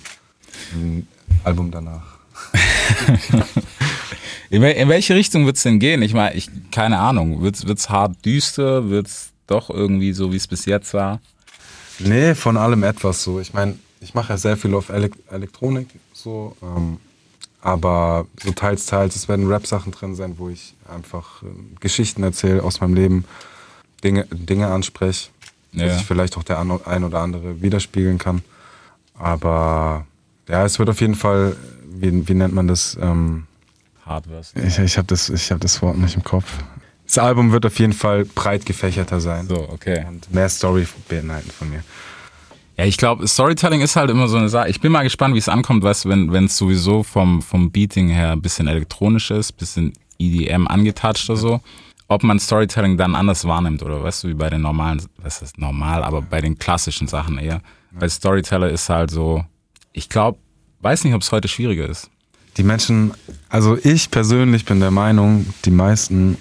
Ein 0.75 1.09
Album 1.45 1.71
danach. 1.71 2.16
in, 4.50 4.62
in, 4.62 4.88
welche 4.88 5.14
Richtung 5.14 5.47
wird 5.47 5.56
es 5.56 5.62
denn 5.62 5.78
gehen? 5.78 6.02
Ich 6.02 6.15
meine, 6.15 6.34
ich, 6.34 6.49
keine 6.71 6.99
Ahnung. 6.99 7.43
Wird 7.43 7.62
es 7.62 7.91
hart 7.91 8.25
düster? 8.25 8.89
Wird 8.89 9.06
es 9.06 9.30
doch 9.47 9.71
irgendwie 9.71 10.13
so, 10.13 10.32
wie 10.32 10.37
es 10.37 10.47
bis 10.47 10.65
jetzt 10.65 10.95
war? 10.95 11.21
Nee, 11.99 12.35
von 12.35 12.56
allem 12.56 12.82
etwas 12.82 13.23
so. 13.23 13.41
Ich 13.41 13.54
meine, 13.54 13.78
ich 14.00 14.15
mache 14.15 14.32
ja 14.32 14.37
sehr 14.37 14.56
viel 14.56 14.75
auf 14.75 14.91
Elektronik 14.91 15.89
so. 16.13 16.56
Ähm, 16.63 16.99
aber 17.63 18.26
so 18.43 18.52
teils, 18.52 18.87
teils. 18.87 19.17
Es 19.17 19.28
werden 19.28 19.49
Rap-Sachen 19.49 19.93
drin 19.93 20.15
sein, 20.15 20.35
wo 20.39 20.49
ich 20.49 20.75
einfach 20.89 21.43
äh, 21.43 21.47
Geschichten 21.80 22.23
erzähle 22.23 22.63
aus 22.63 22.80
meinem 22.80 22.95
Leben, 22.95 23.25
Dinge, 24.04 24.26
Dinge 24.30 24.69
anspreche, 24.69 25.30
ja. 25.73 25.87
dass 25.87 26.00
ich 26.00 26.06
vielleicht 26.06 26.37
auch 26.37 26.45
der 26.45 26.61
ein 26.61 27.04
oder 27.04 27.21
andere 27.21 27.63
widerspiegeln 27.63 28.19
kann. 28.19 28.43
Aber 29.19 30.06
ja, 30.49 30.65
es 30.65 30.78
wird 30.78 30.91
auf 30.91 31.00
jeden 31.00 31.15
Fall, 31.15 31.56
wie, 31.85 32.28
wie 32.28 32.35
nennt 32.35 32.54
man 32.54 32.69
das? 32.69 32.97
Ähm, 33.00 33.47
Hardware. 34.04 34.43
Ich, 34.65 34.78
ich 34.78 34.97
habe 34.97 35.09
das, 35.09 35.28
hab 35.28 35.61
das 35.61 35.82
Wort 35.82 35.99
nicht 35.99 36.15
im 36.15 36.23
Kopf. 36.23 36.47
Das 37.06 37.19
Album 37.19 37.52
wird 37.52 37.64
auf 37.66 37.78
jeden 37.78 37.92
Fall 37.92 38.25
breit 38.25 38.66
gefächerter 38.66 39.21
sein. 39.21 39.47
So, 39.49 39.69
okay. 39.71 40.04
Und 40.08 40.32
mehr 40.32 40.49
Story 40.49 40.86
beinhalten 41.08 41.50
von 41.50 41.71
mir. 41.71 41.84
Ja, 42.76 42.84
ich 42.84 42.99
glaube, 42.99 43.26
Storytelling 43.26 43.80
ist 43.80 43.97
halt 43.97 44.10
immer 44.10 44.28
so 44.28 44.36
eine 44.36 44.49
Sache. 44.49 44.69
Ich 44.69 44.80
bin 44.80 44.92
mal 44.92 45.02
gespannt, 45.02 45.34
wie 45.34 45.38
es 45.38 45.49
ankommt, 45.49 45.82
weißt 45.82 46.04
du, 46.04 46.10
wenn 46.10 46.45
es 46.45 46.56
sowieso 46.56 47.02
vom, 47.02 47.40
vom 47.40 47.71
Beating 47.71 48.08
her 48.08 48.32
ein 48.32 48.42
bisschen 48.42 48.69
elektronisch 48.69 49.30
ist, 49.30 49.52
bisschen 49.52 49.95
EDM 50.19 50.66
angetatscht 50.66 51.30
oder 51.30 51.38
so, 51.38 51.60
ob 52.08 52.23
man 52.23 52.38
Storytelling 52.38 52.99
dann 52.99 53.14
anders 53.14 53.47
wahrnimmt 53.47 53.82
oder 53.82 54.02
weißt 54.02 54.25
du, 54.25 54.28
wie 54.28 54.34
bei 54.34 54.50
den 54.50 54.60
normalen, 54.60 55.00
was 55.19 55.40
ist 55.40 55.58
normal, 55.58 56.04
aber 56.04 56.21
bei 56.21 56.40
den 56.40 56.58
klassischen 56.58 57.08
Sachen 57.08 57.38
eher. 57.38 57.62
Weil 57.92 58.10
Storyteller 58.10 58.69
ist 58.69 58.90
halt 58.90 59.10
so, 59.10 59.45
ich 59.92 60.10
glaube, 60.10 60.38
weiß 60.80 61.04
nicht, 61.04 61.14
ob 61.14 61.23
es 61.23 61.32
heute 61.32 61.49
schwieriger 61.49 61.88
ist. 61.88 62.10
Die 62.58 62.62
Menschen, 62.62 63.12
also 63.49 63.78
ich 63.82 64.10
persönlich 64.10 64.64
bin 64.66 64.80
der 64.80 64.90
Meinung, 64.90 65.47
die 65.64 65.71
meisten 65.71 66.36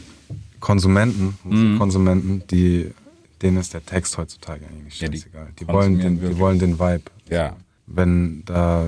Konsumenten, 0.65 1.37
mhm. 1.43 1.51
Musikkonsumenten, 1.51 2.43
die 2.49 2.91
denen 3.39 3.57
ist 3.57 3.75
der 3.75 3.85
Text 3.85 4.17
heutzutage 4.17 4.65
eigentlich 4.65 4.95
scheißegal. 4.95 5.43
Ja, 5.43 5.47
die, 5.51 5.65
die 5.65 5.67
wollen 5.71 5.99
den, 5.99 6.19
die 6.19 6.39
wollen 6.39 6.57
den 6.57 6.79
Vibe. 6.79 7.03
Ja. 7.29 7.55
Wenn 7.85 8.43
da, 8.45 8.87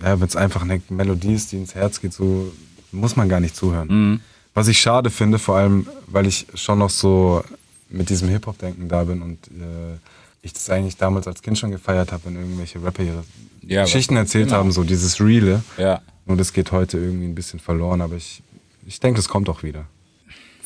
ja, 0.00 0.20
wenn 0.20 0.28
es 0.28 0.36
einfach 0.36 0.62
eine 0.62 0.80
Melodie 0.90 1.34
ist, 1.34 1.50
die 1.50 1.56
ins 1.56 1.74
Herz 1.74 2.00
geht, 2.00 2.12
so 2.12 2.52
muss 2.92 3.16
man 3.16 3.28
gar 3.28 3.40
nicht 3.40 3.56
zuhören. 3.56 3.88
Mhm. 3.88 4.20
Was 4.54 4.68
ich 4.68 4.78
schade 4.78 5.10
finde, 5.10 5.40
vor 5.40 5.56
allem, 5.56 5.88
weil 6.06 6.26
ich 6.28 6.46
schon 6.54 6.78
noch 6.78 6.90
so 6.90 7.42
mit 7.90 8.08
diesem 8.08 8.28
Hip-Hop-Denken 8.28 8.88
da 8.88 9.02
bin 9.02 9.22
und 9.22 9.48
äh, 9.48 9.96
ich 10.42 10.52
das 10.52 10.70
eigentlich 10.70 10.98
damals 10.98 11.26
als 11.26 11.42
Kind 11.42 11.58
schon 11.58 11.72
gefeiert 11.72 12.12
habe, 12.12 12.26
wenn 12.26 12.36
irgendwelche 12.36 12.80
Rapper 12.80 13.02
ihre 13.02 13.24
ja, 13.62 13.82
Geschichten 13.82 14.14
erzählt 14.14 14.46
genau. 14.46 14.58
haben, 14.58 14.70
so 14.70 14.84
dieses 14.84 15.20
Reale. 15.20 15.64
Ja. 15.78 16.00
Nur 16.26 16.36
das 16.36 16.52
geht 16.52 16.70
heute 16.70 16.98
irgendwie 16.98 17.26
ein 17.26 17.34
bisschen 17.34 17.58
verloren, 17.58 18.00
aber 18.00 18.14
ich, 18.14 18.40
ich 18.86 19.00
denke, 19.00 19.18
das 19.18 19.28
kommt 19.28 19.48
auch 19.48 19.64
wieder. 19.64 19.86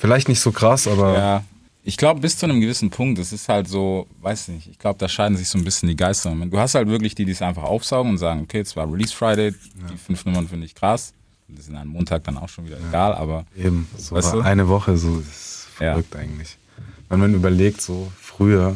Vielleicht 0.06 0.28
nicht 0.28 0.40
so 0.40 0.52
krass, 0.52 0.86
aber 0.86 1.18
ja. 1.18 1.44
Ich 1.88 1.96
glaube, 1.96 2.20
bis 2.20 2.36
zu 2.36 2.46
einem 2.46 2.60
gewissen 2.60 2.90
Punkt, 2.90 3.16
es 3.20 3.32
ist 3.32 3.48
halt 3.48 3.68
so, 3.68 4.08
weiß 4.20 4.48
nicht, 4.48 4.66
ich 4.68 4.76
glaube, 4.76 4.98
da 4.98 5.08
scheiden 5.08 5.36
sich 5.36 5.48
so 5.48 5.56
ein 5.56 5.62
bisschen 5.62 5.88
die 5.88 5.94
Geister. 5.94 6.34
Du 6.34 6.58
hast 6.58 6.74
halt 6.74 6.88
wirklich 6.88 7.14
die, 7.14 7.24
die 7.24 7.30
es 7.30 7.42
einfach 7.42 7.62
aufsaugen 7.62 8.10
und 8.10 8.18
sagen, 8.18 8.40
okay, 8.42 8.58
es 8.58 8.74
war 8.74 8.92
Release 8.92 9.14
Friday, 9.14 9.50
ja. 9.50 9.86
die 9.92 9.96
fünf 9.96 10.24
Nummern 10.24 10.48
finde 10.48 10.66
ich 10.66 10.74
krass. 10.74 11.12
Die 11.46 11.62
sind 11.62 11.76
an 11.76 11.86
Montag 11.86 12.24
dann 12.24 12.38
auch 12.38 12.48
schon 12.48 12.66
wieder 12.66 12.80
ja. 12.80 12.88
egal, 12.88 13.14
aber. 13.14 13.46
Eben, 13.56 13.88
so 13.96 14.16
weißt 14.16 14.34
du? 14.34 14.40
eine 14.40 14.66
Woche, 14.66 14.96
so 14.96 15.20
ist 15.20 15.68
verrückt 15.76 16.14
ja. 16.14 16.20
eigentlich. 16.20 16.58
Wenn 17.08 17.20
man 17.20 17.34
überlegt, 17.34 17.80
so 17.80 18.10
früher, 18.20 18.74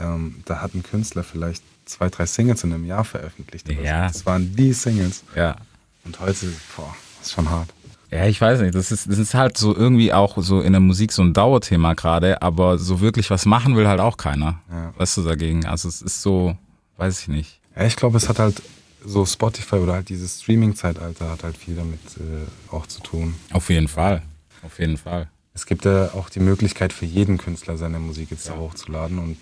ähm, 0.00 0.42
da 0.44 0.60
hat 0.60 0.74
ein 0.74 0.82
Künstler 0.82 1.22
vielleicht 1.22 1.62
zwei, 1.84 2.08
drei 2.08 2.26
Singles 2.26 2.64
in 2.64 2.72
einem 2.72 2.86
Jahr 2.86 3.04
veröffentlicht. 3.04 3.68
Ja. 3.68 4.08
Das 4.08 4.26
waren 4.26 4.56
die 4.56 4.72
Singles. 4.72 5.22
Ja. 5.36 5.56
Und 6.04 6.18
heute, 6.18 6.52
boah, 6.76 6.92
ist 7.22 7.32
schon 7.32 7.48
hart. 7.48 7.72
Ja, 8.10 8.26
ich 8.26 8.40
weiß 8.40 8.60
nicht. 8.60 8.74
Das 8.74 8.90
ist, 8.90 9.08
das 9.08 9.18
ist 9.18 9.34
halt 9.34 9.58
so 9.58 9.76
irgendwie 9.76 10.12
auch 10.12 10.38
so 10.38 10.60
in 10.60 10.72
der 10.72 10.80
Musik 10.80 11.12
so 11.12 11.22
ein 11.22 11.34
Dauerthema 11.34 11.94
gerade, 11.94 12.40
aber 12.40 12.78
so 12.78 13.00
wirklich 13.00 13.30
was 13.30 13.44
machen 13.44 13.76
will 13.76 13.86
halt 13.86 14.00
auch 14.00 14.16
keiner. 14.16 14.60
Ja. 14.70 14.94
Weißt 14.96 15.18
du 15.18 15.22
dagegen? 15.22 15.66
Also 15.66 15.88
es 15.88 16.00
ist 16.00 16.22
so, 16.22 16.56
weiß 16.96 17.20
ich 17.20 17.28
nicht. 17.28 17.60
Ja, 17.76 17.84
ich 17.84 17.96
glaube, 17.96 18.16
es 18.16 18.28
hat 18.28 18.38
halt 18.38 18.62
so 19.04 19.26
Spotify 19.26 19.76
oder 19.76 19.94
halt 19.94 20.08
dieses 20.08 20.42
Streaming-Zeitalter 20.42 21.30
hat 21.30 21.44
halt 21.44 21.56
viel 21.56 21.76
damit 21.76 22.00
äh, 22.16 22.74
auch 22.74 22.86
zu 22.86 23.00
tun. 23.00 23.34
Auf 23.52 23.68
jeden 23.70 23.88
Fall. 23.88 24.22
Auf 24.64 24.78
jeden 24.78 24.96
Fall. 24.96 25.28
Es 25.54 25.66
gibt 25.66 25.84
ja 25.84 26.14
auch 26.14 26.30
die 26.30 26.40
Möglichkeit 26.40 26.92
für 26.92 27.04
jeden 27.04 27.36
Künstler 27.36 27.76
seine 27.76 27.98
Musik 27.98 28.30
jetzt 28.30 28.46
ja. 28.46 28.54
da 28.54 28.60
hochzuladen 28.60 29.18
und 29.18 29.36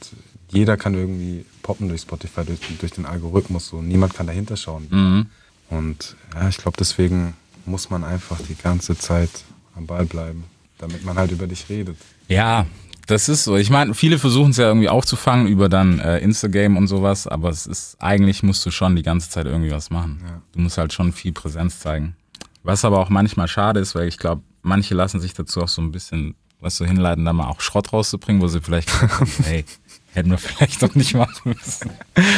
jeder 0.48 0.76
kann 0.76 0.94
irgendwie 0.94 1.44
poppen 1.62 1.88
durch 1.88 2.02
Spotify, 2.02 2.44
durch, 2.44 2.60
durch 2.78 2.92
den 2.92 3.06
Algorithmus. 3.06 3.68
So 3.68 3.82
niemand 3.82 4.14
kann 4.14 4.26
dahinter 4.26 4.56
schauen. 4.56 4.86
Mhm. 4.90 5.26
Und 5.68 6.16
ja, 6.34 6.48
ich 6.48 6.58
glaube 6.58 6.76
deswegen 6.78 7.34
muss 7.66 7.90
man 7.90 8.04
einfach 8.04 8.38
die 8.48 8.54
ganze 8.54 8.96
Zeit 8.96 9.30
am 9.74 9.86
Ball 9.86 10.06
bleiben, 10.06 10.44
damit 10.78 11.04
man 11.04 11.16
halt 11.16 11.30
über 11.30 11.46
dich 11.46 11.68
redet. 11.68 11.96
Ja, 12.28 12.66
das 13.06 13.28
ist 13.28 13.44
so. 13.44 13.56
Ich 13.56 13.70
meine, 13.70 13.94
viele 13.94 14.18
versuchen 14.18 14.50
es 14.50 14.56
ja 14.56 14.66
irgendwie 14.66 14.88
aufzufangen 14.88 15.46
über 15.46 15.68
dann 15.68 16.00
äh, 16.00 16.18
Instagram 16.18 16.76
und 16.76 16.88
sowas, 16.88 17.26
aber 17.26 17.50
es 17.50 17.66
ist 17.66 17.96
eigentlich 18.00 18.42
musst 18.42 18.66
du 18.66 18.70
schon 18.70 18.96
die 18.96 19.02
ganze 19.02 19.30
Zeit 19.30 19.46
irgendwie 19.46 19.70
was 19.70 19.90
machen. 19.90 20.20
Ja. 20.24 20.42
Du 20.52 20.60
musst 20.60 20.78
halt 20.78 20.92
schon 20.92 21.12
viel 21.12 21.32
Präsenz 21.32 21.78
zeigen. 21.80 22.16
Was 22.64 22.84
aber 22.84 22.98
auch 22.98 23.10
manchmal 23.10 23.46
schade 23.46 23.78
ist, 23.78 23.94
weil 23.94 24.08
ich 24.08 24.18
glaube, 24.18 24.42
manche 24.62 24.94
lassen 24.94 25.20
sich 25.20 25.34
dazu 25.34 25.62
auch 25.62 25.68
so 25.68 25.80
ein 25.80 25.92
bisschen 25.92 26.34
was 26.60 26.76
so 26.76 26.84
hinleiten, 26.84 27.24
da 27.24 27.32
mal 27.32 27.46
auch 27.46 27.60
Schrott 27.60 27.92
rauszubringen, 27.92 28.42
wo 28.42 28.48
sie 28.48 28.60
vielleicht, 28.60 28.90
hey, 29.44 29.64
hätten 30.12 30.30
wir 30.30 30.38
vielleicht 30.38 30.82
doch 30.82 30.94
nicht 30.94 31.14
machen 31.14 31.54
müssen. 31.56 31.90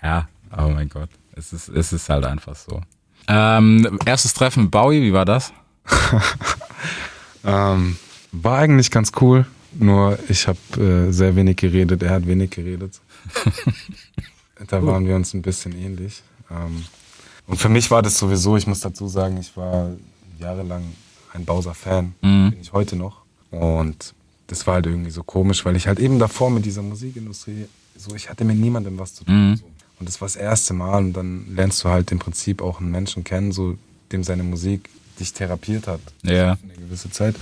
Ja, 0.00 0.28
oh 0.56 0.68
mein 0.68 0.88
Gott. 0.88 1.10
Es 1.32 1.52
ist, 1.52 1.68
es 1.68 1.92
ist 1.92 2.08
halt 2.08 2.24
einfach 2.24 2.54
so. 2.54 2.82
Ähm, 3.28 3.98
erstes 4.06 4.32
Treffen 4.32 4.64
mit 4.64 4.70
Bowie, 4.70 5.02
wie 5.02 5.12
war 5.12 5.26
das? 5.26 5.52
ähm, 7.44 7.96
war 8.32 8.58
eigentlich 8.58 8.90
ganz 8.90 9.12
cool, 9.20 9.46
nur 9.78 10.18
ich 10.28 10.48
habe 10.48 10.58
äh, 11.08 11.12
sehr 11.12 11.36
wenig 11.36 11.56
geredet, 11.56 12.02
er 12.02 12.10
hat 12.10 12.26
wenig 12.26 12.50
geredet. 12.50 13.00
da 14.66 14.84
waren 14.84 15.06
wir 15.06 15.14
uns 15.14 15.34
ein 15.34 15.42
bisschen 15.42 15.72
ähnlich. 15.78 16.22
Ähm, 16.50 16.84
und 17.46 17.58
für 17.58 17.68
mich 17.68 17.90
war 17.90 18.02
das 18.02 18.18
sowieso, 18.18 18.56
ich 18.56 18.66
muss 18.66 18.80
dazu 18.80 19.08
sagen, 19.08 19.36
ich 19.38 19.56
war 19.56 19.90
jahrelang 20.38 20.84
ein 21.34 21.44
Bowser-Fan, 21.44 22.14
mhm. 22.22 22.50
bin 22.50 22.60
ich 22.60 22.72
heute 22.72 22.96
noch. 22.96 23.22
Und 23.50 24.14
das 24.46 24.66
war 24.66 24.74
halt 24.74 24.86
irgendwie 24.86 25.10
so 25.10 25.22
komisch, 25.22 25.64
weil 25.64 25.76
ich 25.76 25.86
halt 25.86 25.98
eben 25.98 26.18
davor 26.18 26.50
mit 26.50 26.64
dieser 26.64 26.82
Musikindustrie, 26.82 27.66
so 27.96 28.14
ich 28.14 28.30
hatte 28.30 28.44
mit 28.44 28.56
niemandem 28.56 28.98
was 28.98 29.14
zu 29.14 29.24
tun. 29.24 29.50
Mhm. 29.50 29.56
So. 29.56 29.64
Und 29.98 30.08
das 30.08 30.20
war 30.20 30.26
das 30.26 30.36
erste 30.36 30.74
Mal 30.74 30.98
und 30.98 31.12
dann 31.12 31.54
lernst 31.54 31.82
du 31.84 31.88
halt 31.88 32.12
im 32.12 32.18
Prinzip 32.18 32.62
auch 32.62 32.80
einen 32.80 32.90
Menschen 32.90 33.24
kennen, 33.24 33.52
so 33.52 33.76
dem 34.12 34.22
seine 34.22 34.42
Musik 34.42 34.88
dich 35.18 35.32
therapiert 35.32 35.86
hat. 35.86 36.00
Ja. 36.22 36.56
Für 36.56 36.64
eine 36.64 36.74
gewisse 36.74 37.10
Zeit. 37.10 37.34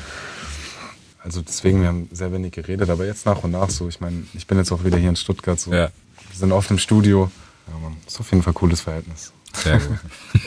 Also 1.23 1.43
deswegen, 1.43 1.81
wir 1.83 1.89
haben 1.89 2.09
sehr 2.13 2.33
wenig 2.33 2.53
geredet, 2.53 2.89
aber 2.89 3.05
jetzt 3.05 3.27
nach 3.27 3.43
und 3.43 3.51
nach 3.51 3.69
so. 3.69 3.89
Ich 3.89 4.01
meine, 4.01 4.23
ich 4.35 4.47
bin 4.47 4.59
jetzt 4.59 4.71
auch 4.73 4.85
wieder 4.85 4.97
hier 4.97 5.11
in 5.11 5.17
Stuttgart 5.17 5.59
so. 5.59 5.73
Ja. 5.73 5.89
Wir 6.31 6.39
sind 6.39 6.53
oft 6.53 6.71
im 6.71 6.79
Studio. 6.79 7.31
Ja, 7.67 7.79
man, 7.79 7.97
ist 8.07 8.21
auf 8.21 8.31
jeden 8.31 8.43
Fall 8.43 8.53
ein 8.53 8.55
cooles 8.55 8.81
Verhältnis. 8.81 9.33
Sehr 9.53 9.79
gut. 9.79 9.99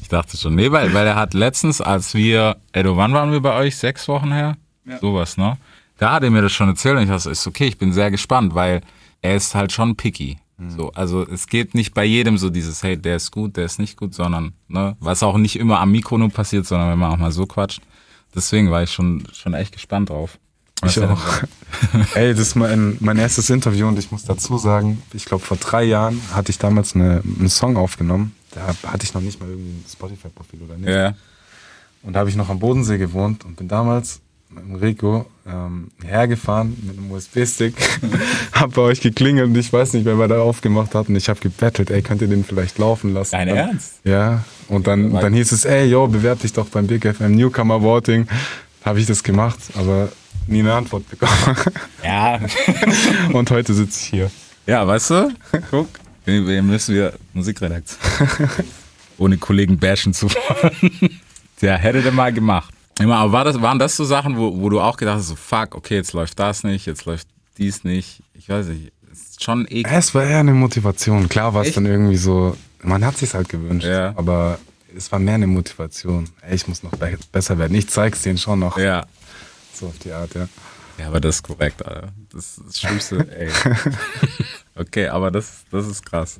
ich 0.00 0.08
dachte 0.08 0.36
schon. 0.36 0.54
Nee, 0.54 0.70
weil, 0.70 0.94
weil 0.94 1.06
er 1.06 1.16
hat 1.16 1.34
letztens, 1.34 1.80
als 1.80 2.14
wir, 2.14 2.56
Edo, 2.72 2.96
wann 2.96 3.12
waren 3.12 3.32
wir 3.32 3.40
bei 3.40 3.54
euch? 3.56 3.76
Sechs 3.76 4.06
Wochen 4.06 4.32
her? 4.32 4.56
Ja. 4.84 4.98
Sowas, 4.98 5.36
ne? 5.36 5.58
Da 5.98 6.12
hat 6.12 6.22
er 6.22 6.30
mir 6.30 6.42
das 6.42 6.52
schon 6.52 6.68
erzählt 6.68 6.96
und 6.96 7.02
ich 7.02 7.08
dachte, 7.08 7.30
ist 7.30 7.46
okay, 7.46 7.66
ich 7.66 7.78
bin 7.78 7.92
sehr 7.92 8.10
gespannt, 8.10 8.54
weil 8.54 8.82
er 9.20 9.36
ist 9.36 9.54
halt 9.54 9.72
schon 9.72 9.96
picky. 9.96 10.38
So, 10.70 10.92
also 10.92 11.26
es 11.26 11.46
geht 11.46 11.74
nicht 11.74 11.94
bei 11.94 12.04
jedem 12.04 12.38
so 12.38 12.50
dieses, 12.50 12.82
hey, 12.82 12.96
der 12.96 13.16
ist 13.16 13.30
gut, 13.30 13.56
der 13.56 13.64
ist 13.64 13.78
nicht 13.78 13.96
gut, 13.96 14.14
sondern, 14.14 14.52
ne, 14.68 14.96
was 15.00 15.22
auch 15.22 15.36
nicht 15.36 15.56
immer 15.56 15.80
am 15.80 15.92
Mikro 15.92 16.18
nur 16.18 16.30
passiert, 16.30 16.66
sondern 16.66 16.90
wenn 16.90 16.98
man 16.98 17.12
auch 17.12 17.16
mal 17.16 17.32
so 17.32 17.46
quatscht. 17.46 17.82
Deswegen 18.34 18.70
war 18.70 18.82
ich 18.82 18.90
schon, 18.90 19.24
schon 19.32 19.54
echt 19.54 19.72
gespannt 19.72 20.10
drauf. 20.10 20.38
Ich 20.84 21.00
auch. 21.00 21.20
Ey, 22.14 22.32
das 22.32 22.40
ist 22.40 22.54
mein, 22.56 22.96
mein 23.00 23.16
erstes 23.18 23.48
Interview 23.48 23.86
und 23.86 23.98
ich 23.98 24.10
muss 24.10 24.24
dazu 24.24 24.58
sagen, 24.58 25.02
ich 25.12 25.24
glaube 25.24 25.44
vor 25.44 25.56
drei 25.56 25.84
Jahren 25.84 26.20
hatte 26.32 26.50
ich 26.50 26.58
damals 26.58 26.94
eine, 26.94 27.22
einen 27.22 27.48
Song 27.48 27.76
aufgenommen. 27.76 28.34
Da 28.50 28.66
hatte 28.66 29.04
ich 29.04 29.14
noch 29.14 29.20
nicht 29.20 29.40
mal 29.40 29.48
irgendwie 29.48 29.70
ein 29.70 29.84
Spotify-Profil 29.90 30.62
oder 30.62 30.76
nicht. 30.76 30.88
Ja. 30.88 31.14
Und 32.02 32.12
da 32.12 32.20
habe 32.20 32.30
ich 32.30 32.36
noch 32.36 32.50
am 32.50 32.58
Bodensee 32.58 32.98
gewohnt 32.98 33.44
und 33.44 33.56
bin 33.56 33.68
damals 33.68 34.20
Rico 34.80 35.26
ähm, 35.46 35.90
hergefahren 36.04 36.76
mit 36.82 36.98
einem 36.98 37.10
USB-Stick, 37.10 37.74
hab 38.52 38.74
bei 38.74 38.82
euch 38.82 39.00
geklingelt 39.00 39.48
und 39.48 39.56
ich 39.56 39.72
weiß 39.72 39.92
nicht, 39.92 40.04
wer 40.04 40.18
wir 40.18 40.28
da 40.28 40.40
aufgemacht 40.40 40.94
hat 40.94 41.08
und 41.08 41.16
ich 41.16 41.28
habe 41.28 41.40
gebettelt, 41.40 41.90
ey, 41.90 42.02
könnt 42.02 42.22
ihr 42.22 42.28
den 42.28 42.44
vielleicht 42.44 42.78
laufen 42.78 43.12
lassen? 43.12 43.32
Dein 43.32 43.48
dann, 43.48 43.56
Ernst? 43.56 44.00
Ja, 44.04 44.44
und 44.68 44.86
dann, 44.86 45.12
dann 45.12 45.32
hieß 45.32 45.52
es, 45.52 45.64
ey, 45.64 45.86
yo, 45.86 46.06
bewerb 46.06 46.40
dich 46.40 46.52
doch 46.52 46.68
beim 46.68 46.86
Big 46.86 47.06
FM 47.06 47.34
Newcomer 47.34 47.82
Voting. 47.82 48.26
Habe 48.84 49.00
ich 49.00 49.06
das 49.06 49.22
gemacht, 49.22 49.58
aber 49.76 50.10
nie 50.46 50.60
eine 50.60 50.74
Antwort 50.74 51.08
bekommen. 51.08 51.32
Ja. 52.04 52.38
und 53.32 53.50
heute 53.50 53.72
sitze 53.72 53.98
ich 53.98 54.06
hier. 54.06 54.30
Ja, 54.66 54.86
weißt 54.86 55.10
du? 55.10 55.32
Guck, 55.70 55.88
wir 56.26 56.62
müssen 56.62 56.94
wir 56.94 57.14
Musikredaktion. 57.32 57.98
Ohne 59.16 59.38
Kollegen 59.38 59.78
bashen 59.78 60.12
zu 60.12 60.28
wollen. 60.28 61.20
Der 61.62 61.78
hätte 61.78 62.02
der 62.02 62.12
mal 62.12 62.30
gemacht. 62.30 62.73
Immer, 62.98 63.16
aber 63.16 63.32
war 63.32 63.44
das, 63.44 63.60
waren 63.60 63.78
das 63.78 63.96
so 63.96 64.04
Sachen, 64.04 64.36
wo, 64.36 64.60
wo 64.60 64.68
du 64.68 64.80
auch 64.80 64.96
gedacht 64.96 65.18
hast, 65.18 65.28
so 65.28 65.36
fuck, 65.36 65.74
okay, 65.74 65.96
jetzt 65.96 66.12
läuft 66.12 66.38
das 66.38 66.62
nicht, 66.62 66.86
jetzt 66.86 67.04
läuft 67.04 67.26
dies 67.58 67.84
nicht. 67.84 68.22
Ich 68.34 68.48
weiß 68.48 68.66
nicht, 68.66 68.92
ist 69.10 69.42
schon 69.42 69.66
eklig. 69.66 69.86
Es 69.90 70.14
war 70.14 70.24
eher 70.24 70.38
eine 70.38 70.52
Motivation. 70.52 71.28
Klar 71.28 71.54
war 71.54 71.64
es 71.64 71.74
dann 71.74 71.86
irgendwie 71.86 72.16
so, 72.16 72.56
man 72.82 73.04
hat 73.04 73.16
sich 73.16 73.34
halt 73.34 73.48
gewünscht, 73.48 73.86
ja. 73.86 74.12
aber 74.16 74.58
es 74.96 75.10
war 75.10 75.18
mehr 75.18 75.34
eine 75.34 75.46
Motivation. 75.46 76.28
Ey, 76.42 76.54
ich 76.54 76.68
muss 76.68 76.82
noch 76.82 76.92
be 76.92 77.18
besser 77.32 77.58
werden. 77.58 77.74
Ich 77.74 77.88
zeig's 77.88 78.22
denen 78.22 78.38
schon 78.38 78.60
noch. 78.60 78.78
Ja. 78.78 79.06
So 79.72 79.86
auf 79.86 79.98
die 79.98 80.12
Art, 80.12 80.34
ja. 80.34 80.48
Ja, 80.98 81.08
aber 81.08 81.20
das 81.20 81.36
ist 81.36 81.42
korrekt, 81.42 81.84
Alter. 81.84 82.12
Das 82.32 82.58
ist 82.58 82.62
das 82.66 82.80
Schlimmste, 82.80 83.28
ey. 83.36 83.50
okay, 84.76 85.08
aber 85.08 85.32
das, 85.32 85.64
das 85.70 85.88
ist 85.88 86.06
krass. 86.06 86.38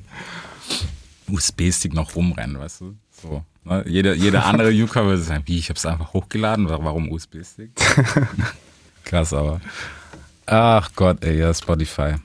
USB-Stick 1.27 1.93
noch 1.93 2.15
rumrennen, 2.15 2.57
weißt 2.59 2.81
du? 2.81 2.95
So. 3.27 3.43
Ne? 3.63 3.83
Jeder, 3.87 4.13
jeder 4.13 4.45
andere 4.45 4.69
Yuka 4.79 5.03
würde 5.03 5.21
sagen, 5.21 5.43
wie, 5.45 5.57
ich 5.57 5.69
habe 5.69 5.77
es 5.77 5.85
einfach 5.85 6.13
hochgeladen, 6.13 6.69
warum 6.69 7.11
USB-Stick? 7.11 7.71
Krass, 9.03 9.33
aber. 9.33 9.59
Ach 10.45 10.89
Gott, 10.95 11.23
ey, 11.23 11.39
ja, 11.39 11.53
Spotify. 11.53 12.15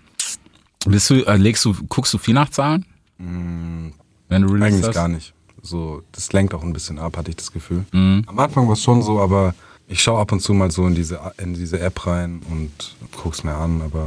Bist 0.86 1.10
du, 1.10 1.24
äh, 1.26 1.36
legst 1.36 1.64
du, 1.64 1.74
guckst 1.88 2.12
du 2.12 2.18
viel 2.18 2.34
nach 2.34 2.50
Zahlen? 2.50 2.84
Mm, 3.18 3.88
Wenn 4.28 4.42
du 4.42 4.54
Eigentlich 4.54 4.86
hast? 4.86 4.94
gar 4.94 5.08
nicht. 5.08 5.32
So, 5.62 6.02
das 6.12 6.32
lenkt 6.32 6.54
auch 6.54 6.62
ein 6.62 6.72
bisschen 6.72 6.98
ab, 6.98 7.16
hatte 7.16 7.30
ich 7.30 7.36
das 7.36 7.52
Gefühl. 7.52 7.84
Mhm. 7.92 8.24
Am 8.26 8.38
Anfang 8.38 8.66
war 8.66 8.72
es 8.74 8.82
schon 8.82 9.02
so, 9.02 9.20
aber 9.20 9.54
ich 9.88 10.02
schaue 10.02 10.20
ab 10.20 10.32
und 10.32 10.40
zu 10.40 10.54
mal 10.54 10.70
so 10.70 10.86
in 10.86 10.94
diese, 10.94 11.20
in 11.36 11.52
diese 11.52 11.80
App 11.80 12.06
rein 12.06 12.40
und 12.48 12.70
guck's 13.22 13.44
mir 13.44 13.54
an, 13.54 13.82
aber 13.82 14.06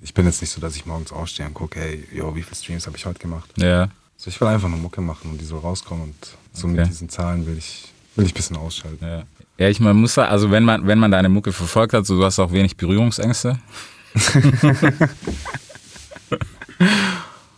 ich 0.00 0.14
bin 0.14 0.24
jetzt 0.24 0.40
nicht 0.40 0.50
so, 0.50 0.60
dass 0.62 0.76
ich 0.76 0.86
morgens 0.86 1.12
aufstehe 1.12 1.46
und 1.46 1.52
gucke, 1.54 1.78
hey, 1.80 2.04
yo, 2.12 2.34
wie 2.34 2.42
viele 2.42 2.56
Streams 2.56 2.86
habe 2.86 2.96
ich 2.96 3.04
heute 3.04 3.18
gemacht? 3.18 3.50
Ja. 3.58 3.88
So, 4.16 4.28
ich 4.28 4.40
will 4.40 4.48
einfach 4.48 4.68
nur 4.68 4.78
Mucke 4.78 5.00
machen 5.00 5.30
und 5.30 5.40
die 5.40 5.44
soll 5.44 5.60
rauskommen 5.60 6.04
und 6.04 6.14
so 6.52 6.66
okay. 6.66 6.76
mit 6.76 6.88
diesen 6.88 7.08
Zahlen 7.08 7.46
will 7.46 7.58
ich, 7.58 7.92
will 8.16 8.24
ich 8.24 8.32
ein 8.32 8.36
bisschen 8.36 8.56
ausschalten. 8.56 9.04
Ja. 9.04 9.24
Ja, 9.56 9.68
ich 9.68 9.78
man 9.78 9.96
muss 9.96 10.18
also 10.18 10.50
wenn 10.50 10.64
man, 10.64 10.86
wenn 10.86 10.98
man 10.98 11.12
deine 11.12 11.28
Mucke 11.28 11.52
verfolgt 11.52 11.92
hat, 11.92 12.06
so 12.06 12.16
du 12.16 12.24
hast 12.24 12.40
auch 12.40 12.50
wenig 12.50 12.76
Berührungsängste. 12.76 13.58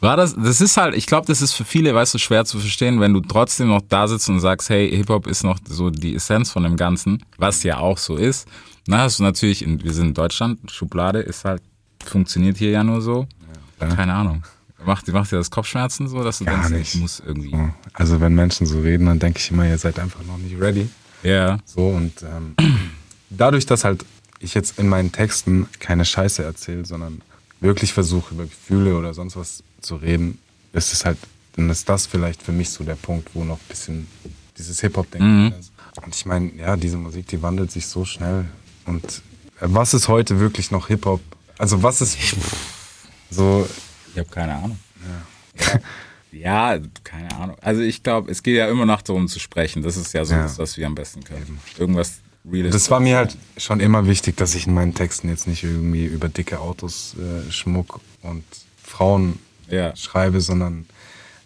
War 0.00 0.16
das, 0.16 0.34
das 0.36 0.60
ist 0.60 0.76
halt, 0.76 0.94
ich 0.94 1.06
glaube, 1.06 1.26
das 1.26 1.40
ist 1.40 1.54
für 1.54 1.64
viele, 1.64 1.94
weißt 1.94 2.12
du, 2.14 2.18
schwer 2.18 2.44
zu 2.44 2.58
verstehen, 2.58 3.00
wenn 3.00 3.14
du 3.14 3.20
trotzdem 3.20 3.68
noch 3.68 3.80
da 3.88 4.06
sitzt 4.06 4.28
und 4.28 4.40
sagst, 4.40 4.68
hey, 4.68 4.90
Hip-Hop 4.94 5.26
ist 5.26 5.42
noch 5.42 5.58
so 5.66 5.88
die 5.88 6.14
Essenz 6.14 6.50
von 6.50 6.64
dem 6.64 6.76
Ganzen, 6.76 7.24
was 7.38 7.62
ja 7.62 7.78
auch 7.78 7.96
so 7.96 8.16
ist. 8.16 8.46
Na, 8.86 8.98
hast 8.98 9.18
du 9.18 9.22
natürlich, 9.22 9.66
wir 9.66 9.92
sind 9.92 10.08
in 10.08 10.14
Deutschland, 10.14 10.70
Schublade 10.70 11.20
ist 11.20 11.46
halt, 11.46 11.62
funktioniert 12.04 12.58
hier 12.58 12.70
ja 12.70 12.84
nur 12.84 13.00
so. 13.00 13.26
Ja, 13.80 13.88
Keine 13.88 14.12
Ahnung. 14.12 14.44
Macht, 14.86 15.08
macht 15.08 15.32
dir 15.32 15.36
das 15.36 15.50
Kopfschmerzen 15.50 16.08
so, 16.08 16.22
dass 16.22 16.38
du 16.38 16.44
Gar 16.44 16.68
denkst, 16.70 16.94
ich 16.94 17.00
muss 17.00 17.20
irgendwie. 17.24 17.54
Also 17.92 18.20
wenn 18.20 18.34
Menschen 18.34 18.66
so 18.66 18.80
reden, 18.80 19.06
dann 19.06 19.18
denke 19.18 19.38
ich 19.40 19.50
immer, 19.50 19.66
ihr 19.66 19.78
seid 19.78 19.98
einfach 19.98 20.22
noch 20.24 20.38
nicht 20.38 20.58
ready. 20.60 20.88
Ja. 21.22 21.58
So 21.64 21.88
und 21.88 22.22
ähm, 22.22 22.54
dadurch, 23.30 23.66
dass 23.66 23.84
halt 23.84 24.04
ich 24.38 24.54
jetzt 24.54 24.78
in 24.78 24.88
meinen 24.88 25.12
Texten 25.12 25.66
keine 25.80 26.04
Scheiße 26.04 26.44
erzähle, 26.44 26.84
sondern 26.84 27.22
wirklich 27.60 27.92
versuche 27.92 28.34
über 28.34 28.44
Gefühle 28.44 28.96
oder 28.96 29.12
sonst 29.14 29.36
was 29.36 29.62
zu 29.80 29.96
reden, 29.96 30.38
ist 30.72 30.92
es 30.92 31.04
halt, 31.04 31.18
dann 31.56 31.70
ist 31.70 31.88
das 31.88 32.06
vielleicht 32.06 32.42
für 32.42 32.52
mich 32.52 32.70
so 32.70 32.84
der 32.84 32.94
Punkt, 32.96 33.30
wo 33.34 33.44
noch 33.44 33.56
ein 33.56 33.68
bisschen 33.68 34.06
dieses 34.58 34.80
Hip-Hop-Denken 34.80 35.46
Mhm. 35.46 35.54
ist. 35.58 35.72
Und 36.04 36.14
ich 36.14 36.26
meine, 36.26 36.52
ja, 36.54 36.76
diese 36.76 36.98
Musik, 36.98 37.26
die 37.28 37.40
wandelt 37.42 37.70
sich 37.72 37.86
so 37.86 38.04
schnell. 38.04 38.44
Und 38.84 39.02
äh, 39.04 39.62
was 39.62 39.94
ist 39.94 40.08
heute 40.08 40.38
wirklich 40.38 40.70
noch 40.70 40.88
Hip-Hop? 40.88 41.20
Also 41.58 41.82
was 41.82 42.02
ist 42.02 42.18
so, 43.30 43.66
Ich 44.16 44.20
habe 44.20 44.30
keine 44.30 44.54
Ahnung. 44.54 44.78
Ja. 45.60 45.80
ja, 46.32 46.78
keine 47.04 47.30
Ahnung. 47.36 47.56
Also 47.60 47.82
ich 47.82 48.02
glaube, 48.02 48.30
es 48.30 48.42
geht 48.42 48.56
ja 48.56 48.66
immer 48.68 48.86
noch 48.86 49.02
darum 49.02 49.28
zu 49.28 49.38
sprechen. 49.38 49.82
Das 49.82 49.98
ist 49.98 50.14
ja 50.14 50.24
so 50.24 50.32
Ja. 50.34 50.42
das, 50.44 50.58
was 50.58 50.78
wir 50.78 50.86
am 50.86 50.94
besten 50.94 51.22
können. 51.22 51.58
Irgendwas 51.78 52.20
Reales. 52.50 52.72
Das 52.72 52.90
war 52.90 52.98
mir 53.00 53.18
halt 53.18 53.36
schon 53.58 53.78
immer 53.80 54.06
wichtig, 54.06 54.34
dass 54.38 54.54
ich 54.54 54.66
in 54.66 54.72
meinen 54.72 54.94
Texten 54.94 55.28
jetzt 55.28 55.46
nicht 55.46 55.64
irgendwie 55.64 56.06
über 56.06 56.30
dicke 56.30 56.60
Autos, 56.60 57.14
äh, 57.18 57.50
Schmuck 57.52 58.00
und 58.22 58.42
Frauen 58.82 59.38
Ja. 59.68 59.94
schreibe, 59.96 60.40
sondern 60.40 60.86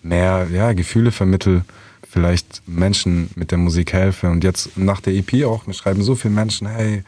mehr 0.04 0.46
ja, 0.52 0.72
Gefühle 0.72 1.10
vermittel, 1.10 1.64
vielleicht 2.08 2.62
Menschen 2.68 3.30
mit 3.34 3.50
der 3.50 3.58
Musik 3.58 3.92
helfe. 3.94 4.30
Und 4.30 4.44
jetzt 4.44 4.76
nach 4.78 5.00
der 5.00 5.14
EP 5.14 5.44
auch, 5.44 5.66
mir 5.66 5.74
schreiben 5.74 6.04
so 6.04 6.14
viele 6.14 6.34
Menschen, 6.34 6.68
hey, 6.68 7.02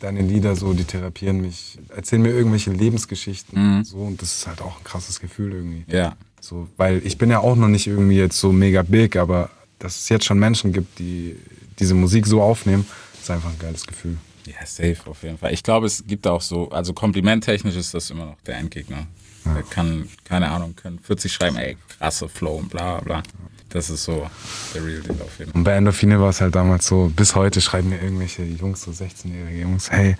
deine 0.00 0.22
Lieder 0.22 0.56
so, 0.56 0.72
die 0.72 0.84
therapieren 0.84 1.40
mich, 1.40 1.78
erzählen 1.94 2.22
mir 2.22 2.30
irgendwelche 2.30 2.70
Lebensgeschichten. 2.70 3.84
So, 3.84 3.98
und 3.98 4.20
das 4.22 4.36
ist 4.36 4.46
halt 4.46 4.60
auch 4.60 4.78
ein 4.78 4.84
krasses 4.84 5.20
Gefühl 5.20 5.52
irgendwie. 5.52 5.84
Ja. 5.88 6.16
So, 6.40 6.68
weil 6.76 7.04
ich 7.04 7.18
bin 7.18 7.30
ja 7.30 7.40
auch 7.40 7.56
noch 7.56 7.68
nicht 7.68 7.86
irgendwie 7.86 8.16
jetzt 8.16 8.38
so 8.38 8.52
mega 8.52 8.82
big, 8.82 9.16
aber 9.16 9.50
dass 9.78 9.96
es 9.96 10.08
jetzt 10.08 10.24
schon 10.24 10.38
Menschen 10.38 10.72
gibt, 10.72 10.98
die 10.98 11.36
diese 11.78 11.94
Musik 11.94 12.26
so 12.26 12.42
aufnehmen, 12.42 12.86
ist 13.20 13.30
einfach 13.30 13.50
ein 13.50 13.58
geiles 13.58 13.86
Gefühl. 13.86 14.16
Ja, 14.46 14.64
safe 14.64 14.98
auf 15.06 15.22
jeden 15.22 15.38
Fall. 15.38 15.52
Ich 15.52 15.62
glaube, 15.62 15.86
es 15.86 16.06
gibt 16.06 16.26
auch 16.26 16.40
so, 16.40 16.70
also 16.70 16.92
komplimenttechnisch 16.92 17.74
ist 17.76 17.94
das 17.94 18.10
immer 18.10 18.26
noch 18.26 18.40
der 18.46 18.58
Endgegner. 18.58 19.06
Der 19.44 19.62
kann, 19.62 20.08
keine 20.24 20.48
Ahnung, 20.50 20.74
können 20.74 20.98
40 20.98 21.32
schreiben, 21.32 21.56
ey, 21.56 21.76
krasse 21.98 22.28
Flow 22.28 22.56
und 22.56 22.68
bla 22.70 23.00
bla. 23.00 23.22
Das 23.68 23.90
ist 23.90 24.04
so 24.04 24.28
der 24.74 24.84
Real 24.84 25.00
Deal 25.00 25.20
auf 25.22 25.38
jeden 25.38 25.50
Fall. 25.50 25.58
Und 25.58 25.64
bei 25.64 25.72
Endorphine 25.72 26.20
war 26.20 26.30
es 26.30 26.40
halt 26.40 26.54
damals 26.54 26.86
so, 26.86 27.10
bis 27.14 27.34
heute 27.34 27.60
schreiben 27.60 27.88
mir 27.88 28.00
irgendwelche 28.00 28.42
Jungs, 28.42 28.82
so 28.82 28.90
16-jährige 28.90 29.60
Jungs, 29.60 29.90
hey, 29.90 30.16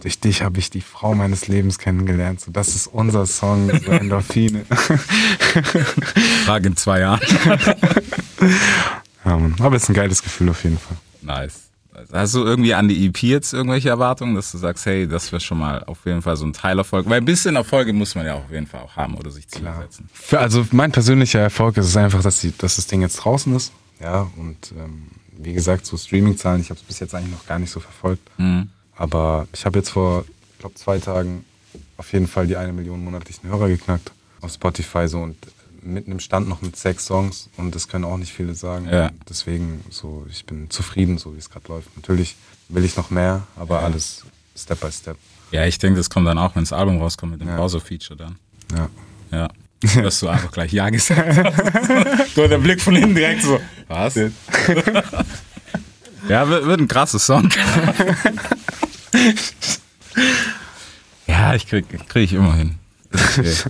durch 0.00 0.20
dich 0.20 0.42
habe 0.42 0.58
ich 0.58 0.70
die 0.70 0.80
Frau 0.80 1.14
meines 1.14 1.48
Lebens 1.48 1.78
kennengelernt. 1.78 2.40
So, 2.40 2.50
das 2.50 2.68
ist 2.68 2.86
unser 2.86 3.26
Song, 3.26 3.70
so 3.70 3.76
Endorphine. 3.92 4.64
Frage 6.44 6.68
in 6.68 6.76
zwei 6.76 7.00
Jahren. 7.00 7.20
ja, 9.24 9.36
Mann. 9.36 9.56
Aber 9.60 9.76
es 9.76 9.84
ist 9.84 9.88
ein 9.90 9.94
geiles 9.94 10.22
Gefühl 10.22 10.50
auf 10.50 10.62
jeden 10.64 10.78
Fall. 10.78 10.96
Nice. 11.22 11.62
Hast 12.12 12.34
du 12.34 12.44
irgendwie 12.44 12.74
an 12.74 12.88
die 12.88 13.06
EP 13.06 13.22
jetzt 13.22 13.52
irgendwelche 13.52 13.88
Erwartungen, 13.88 14.34
dass 14.34 14.52
du 14.52 14.58
sagst, 14.58 14.86
hey, 14.86 15.06
das 15.06 15.32
wäre 15.32 15.40
schon 15.40 15.58
mal 15.58 15.84
auf 15.84 16.04
jeden 16.04 16.22
Fall 16.22 16.36
so 16.36 16.44
ein 16.44 16.52
Teilerfolg? 16.52 17.08
Weil 17.08 17.18
ein 17.18 17.24
bisschen 17.24 17.56
Erfolge 17.56 17.92
muss 17.92 18.14
man 18.14 18.26
ja 18.26 18.34
auf 18.34 18.50
jeden 18.50 18.66
Fall 18.66 18.80
auch 18.80 18.96
haben 18.96 19.16
oder 19.16 19.30
sich 19.30 19.48
Ziele 19.48 19.72
setzen. 19.80 20.08
Für, 20.12 20.40
also 20.40 20.66
mein 20.72 20.92
persönlicher 20.92 21.40
Erfolg 21.40 21.76
ist 21.76 21.86
es 21.86 21.96
einfach, 21.96 22.22
dass, 22.22 22.40
die, 22.40 22.56
dass 22.56 22.76
das 22.76 22.86
Ding 22.86 23.00
jetzt 23.02 23.16
draußen 23.16 23.54
ist. 23.54 23.72
Ja, 24.00 24.30
und 24.36 24.72
ähm, 24.78 25.08
wie 25.38 25.52
gesagt, 25.52 25.86
so 25.86 25.96
Streaming-Zahlen, 25.96 26.60
ich 26.60 26.70
habe 26.70 26.80
es 26.80 26.86
bis 26.86 27.00
jetzt 27.00 27.14
eigentlich 27.14 27.32
noch 27.32 27.46
gar 27.46 27.58
nicht 27.58 27.70
so 27.70 27.80
verfolgt. 27.80 28.22
Mhm. 28.38 28.68
Aber 28.96 29.46
ich 29.52 29.64
habe 29.64 29.78
jetzt 29.78 29.90
vor, 29.90 30.24
ich 30.54 30.58
glaube, 30.58 30.74
zwei 30.74 30.98
Tagen 30.98 31.44
auf 31.96 32.12
jeden 32.12 32.26
Fall 32.26 32.46
die 32.46 32.56
eine 32.56 32.72
Million 32.72 33.02
monatlichen 33.04 33.48
Hörer 33.48 33.68
geknackt 33.68 34.12
auf 34.40 34.52
Spotify 34.52 35.08
so 35.08 35.20
und 35.20 35.36
mit 35.86 36.06
einem 36.06 36.20
Stand 36.20 36.48
noch 36.48 36.62
mit 36.62 36.76
sechs 36.76 37.06
Songs 37.06 37.48
und 37.56 37.74
das 37.74 37.88
können 37.88 38.04
auch 38.04 38.16
nicht 38.18 38.32
viele 38.32 38.54
sagen. 38.54 38.88
Ja. 38.90 39.10
Deswegen 39.28 39.84
so, 39.90 40.24
ich 40.30 40.44
bin 40.46 40.70
zufrieden, 40.70 41.18
so 41.18 41.34
wie 41.34 41.38
es 41.38 41.50
gerade 41.50 41.66
läuft. 41.68 41.94
Natürlich 41.96 42.36
will 42.68 42.84
ich 42.84 42.96
noch 42.96 43.10
mehr, 43.10 43.42
aber 43.56 43.80
alles 43.82 44.22
Step 44.56 44.80
by 44.80 44.90
Step. 44.92 45.16
Ja, 45.52 45.64
ich 45.64 45.78
denke, 45.78 45.96
das 45.98 46.10
kommt 46.10 46.26
dann 46.26 46.38
auch, 46.38 46.56
wenn 46.56 46.64
das 46.64 46.72
Album 46.72 47.00
rauskommt 47.00 47.30
mit 47.32 47.40
dem 47.40 47.46
Ja. 47.48 47.56
Browser-Feature 47.56 48.16
dann. 48.18 48.36
Ja. 48.74 48.88
Ja. 49.30 49.48
Dass 50.02 50.18
du 50.20 50.28
einfach 50.28 50.50
gleich 50.50 50.72
Ja 50.72 50.88
gesagt 50.90 51.36
hast. 51.36 52.34
so 52.34 52.48
der 52.48 52.58
Blick 52.58 52.80
von 52.80 52.96
hinten 52.96 53.14
direkt 53.14 53.42
so. 53.42 53.60
Was? 53.88 54.14
ja, 54.16 54.30
wird, 56.48 56.66
wird 56.66 56.80
ein 56.80 56.88
krasses 56.88 57.24
Song. 57.26 57.48
ja, 61.26 61.54
ich 61.54 61.68
krieg, 61.68 61.86
krieg 62.08 62.24
ich 62.24 62.32
immer 62.32 62.54
hin. 62.54 62.76
Okay. 63.12 63.54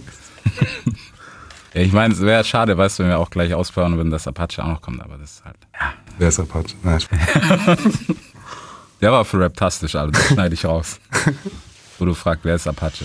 ja, 1.76 1.82
ich 1.82 1.92
meine, 1.92 2.14
es 2.14 2.20
wäre 2.22 2.42
schade, 2.42 2.76
weißt 2.76 2.98
du, 2.98 3.02
wenn 3.02 3.10
wir 3.10 3.18
auch 3.18 3.28
gleich 3.28 3.52
ausbauen 3.52 3.96
würden, 3.96 4.10
dass 4.10 4.26
Apache 4.26 4.64
auch 4.64 4.68
noch 4.68 4.80
kommt, 4.80 5.02
aber 5.02 5.18
das 5.18 5.32
ist 5.32 5.44
halt. 5.44 5.56
Ja. 5.78 5.92
Wer 6.18 6.28
ist 6.28 6.40
Apache? 6.40 6.74
Nein. 6.82 7.00
Der 9.02 9.12
war 9.12 9.26
für 9.26 9.38
Raptastisch, 9.38 9.94
also 9.94 10.10
das 10.10 10.26
schneide 10.28 10.54
ich 10.54 10.64
raus. 10.64 10.98
Wo 11.98 12.06
du 12.06 12.14
fragst, 12.14 12.46
wer 12.46 12.54
ist 12.54 12.66
Apache? 12.66 13.04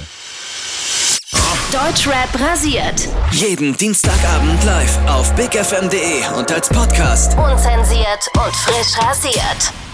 Deutschrap 1.71 2.29
rasiert. 2.39 3.09
Jeden 3.31 3.75
Dienstagabend 3.75 4.63
live 4.63 4.97
auf 5.07 5.33
bigfm.de 5.35 6.37
und 6.37 6.49
als 6.49 6.69
Podcast. 6.69 7.37
Unzensiert 7.37 8.29
und 8.35 8.55
frisch 8.55 8.97
rasiert. 9.05 9.90